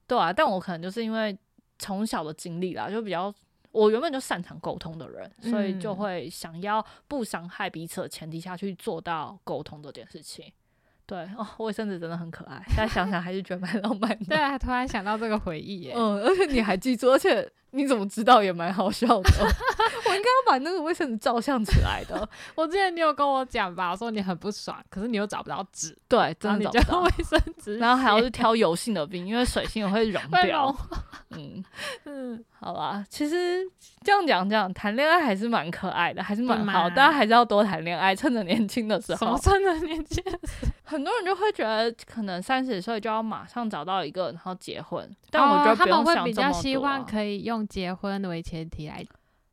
[0.08, 1.38] 对啊，但我可能就是因为。
[1.78, 3.32] 从小的经历啦，就比较
[3.70, 10.52] 我原本就擅长沟通的人，所以就会想要不伤害彼此的前提下去做到沟通这件事情。
[11.08, 14.26] 对哦，卫生纸真的很可爱，现在想想还是觉得蛮浪漫的。
[14.30, 15.94] 对，啊突然想到这个回忆耶。
[15.96, 17.50] 嗯，而且你还记住，而且。
[17.72, 19.30] 你怎么知道也蛮好笑的？
[20.08, 22.26] 我应该要把那个卫生纸照相起来的。
[22.56, 30.74] 我之前你有跟我讲吧，说你很不爽，可是你又找不到纸，对，真的找不到卫生纸，然后还要去挑油性的冰，因为水性会溶掉。
[31.32, 31.62] 嗯
[32.06, 33.64] 嗯，好吧，其实
[34.02, 39.38] 这样讲讲，谈恋爱还是蛮可爱的，还是蛮好，大家还是要多谈恋爱，趁着年轻的时候。
[39.38, 40.20] 趁着年轻，
[40.82, 45.08] 很多人就会觉得可能三十岁就要马上找到一个，然后结婚。
[45.30, 47.64] 但我觉得他们会比较希望可以用。
[47.68, 49.04] 结婚为前提来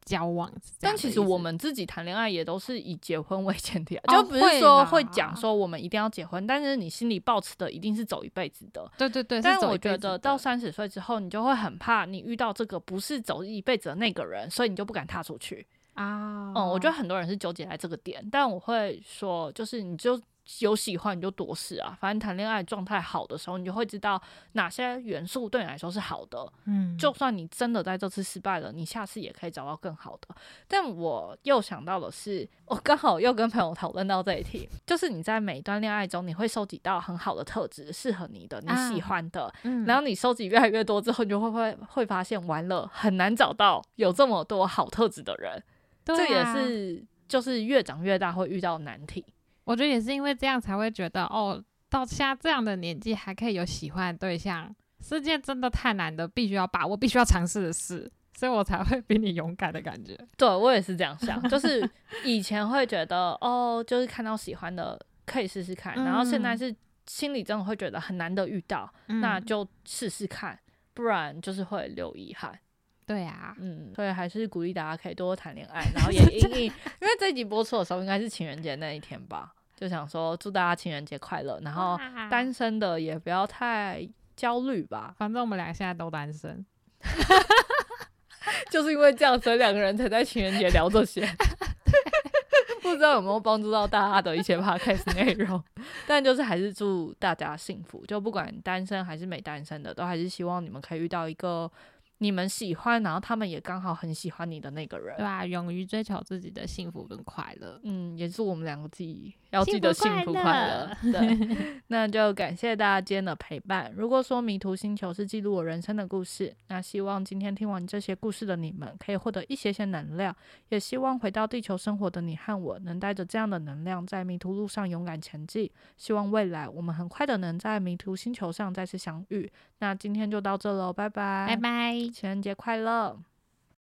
[0.05, 8.89] 交往，但其实我们自己谈恋爱也都是以结婚为前提，就不是说会讲说我们一定要结婚，但是你心里抱持的一定是走一辈子的。
[8.97, 16.53] 对对对，但我觉得到三十岁之后，你就会很怕你遇到这个不是走一辈子的那个人，所以你就不敢踏出去啊。
[16.55, 20.21] 嗯，我觉得很多人是纠结在这个点，但我会说，就是你就。
[20.59, 24.21] 有喜欢你就多试啊，反正谈恋爱状态好的时候，你就会知道
[24.51, 26.47] 哪些元素对你来说是好的。
[26.65, 30.35] 嗯，就算你真的在这次失败了，你下次也可以找到更好的。
[30.67, 39.51] 但我又想到的是，我刚好又跟朋友讨论到这一题，就是你在每一段恋爱中，你会收集到很好的特质，适合你的，你喜欢的。
[39.63, 45.63] 嗯，然后你收集越来越多之后，你就会会会发现，完了很难找到有这么多好特质的人。
[46.05, 49.25] 这也是就是越长越大会遇到难题。
[49.65, 58.09] 我觉得也是因为这样才会觉得哦，到现在这样的年纪还可以有喜欢的对象，是件真的太难的，必须要把握、必须要尝试的事。
[58.37, 60.13] 所以我才会比你勇敢的感觉。
[60.35, 61.89] 对我也是这样想，就 是
[62.25, 66.75] 以前会觉得哦，就是看到喜欢的可以试试看，然后现在是
[67.07, 70.59] 心里真的会觉得很难得遇到，那就试试看，
[70.93, 72.59] 不然就是会留遗憾。
[73.05, 76.71] 对啊，嗯，所以还是鼓励大家可以多多谈恋爱，然后也 因为因
[77.01, 81.99] 为这集播出的时候应该是情人节那一天吧，就想说祝大家情人节快乐，然后
[82.31, 86.65] 单身的也不要太焦虑吧，反正我们俩现在都单身。
[88.71, 91.27] 就是因为这样，所以两个人才在情人节聊这些。
[92.81, 95.63] 不知道有没有帮助到大家的一些 podcast 内容，
[96.07, 98.05] 但就是还是祝大家幸福。
[98.05, 101.71] 就不管单身还是没单身的，都还是希望你们可以遇到一个。
[102.19, 105.45] 你们喜欢，然后他们也刚好很喜欢你的那个人，对吧？
[105.45, 110.97] 勇于追求自己的幸福跟快乐，嗯，也是我们两个自己要记得幸福快乐。
[111.11, 113.91] 对， 那就感谢大家今天的陪伴。
[113.95, 120.35] 如果说迷途星球是记录我人生的故事，那希望今天听完这些故事的你们可以获得一些些能量，
[120.69, 125.69] 也希望回到地球生活的你和我能带着这样的能量在迷途路上勇敢前进。
[125.97, 129.51] 希望未来我们很快的能在迷途星球上再次相遇。
[129.79, 131.93] 那今天就到这喽，拜拜，拜拜。
[132.13, 133.17] 情人节快乐！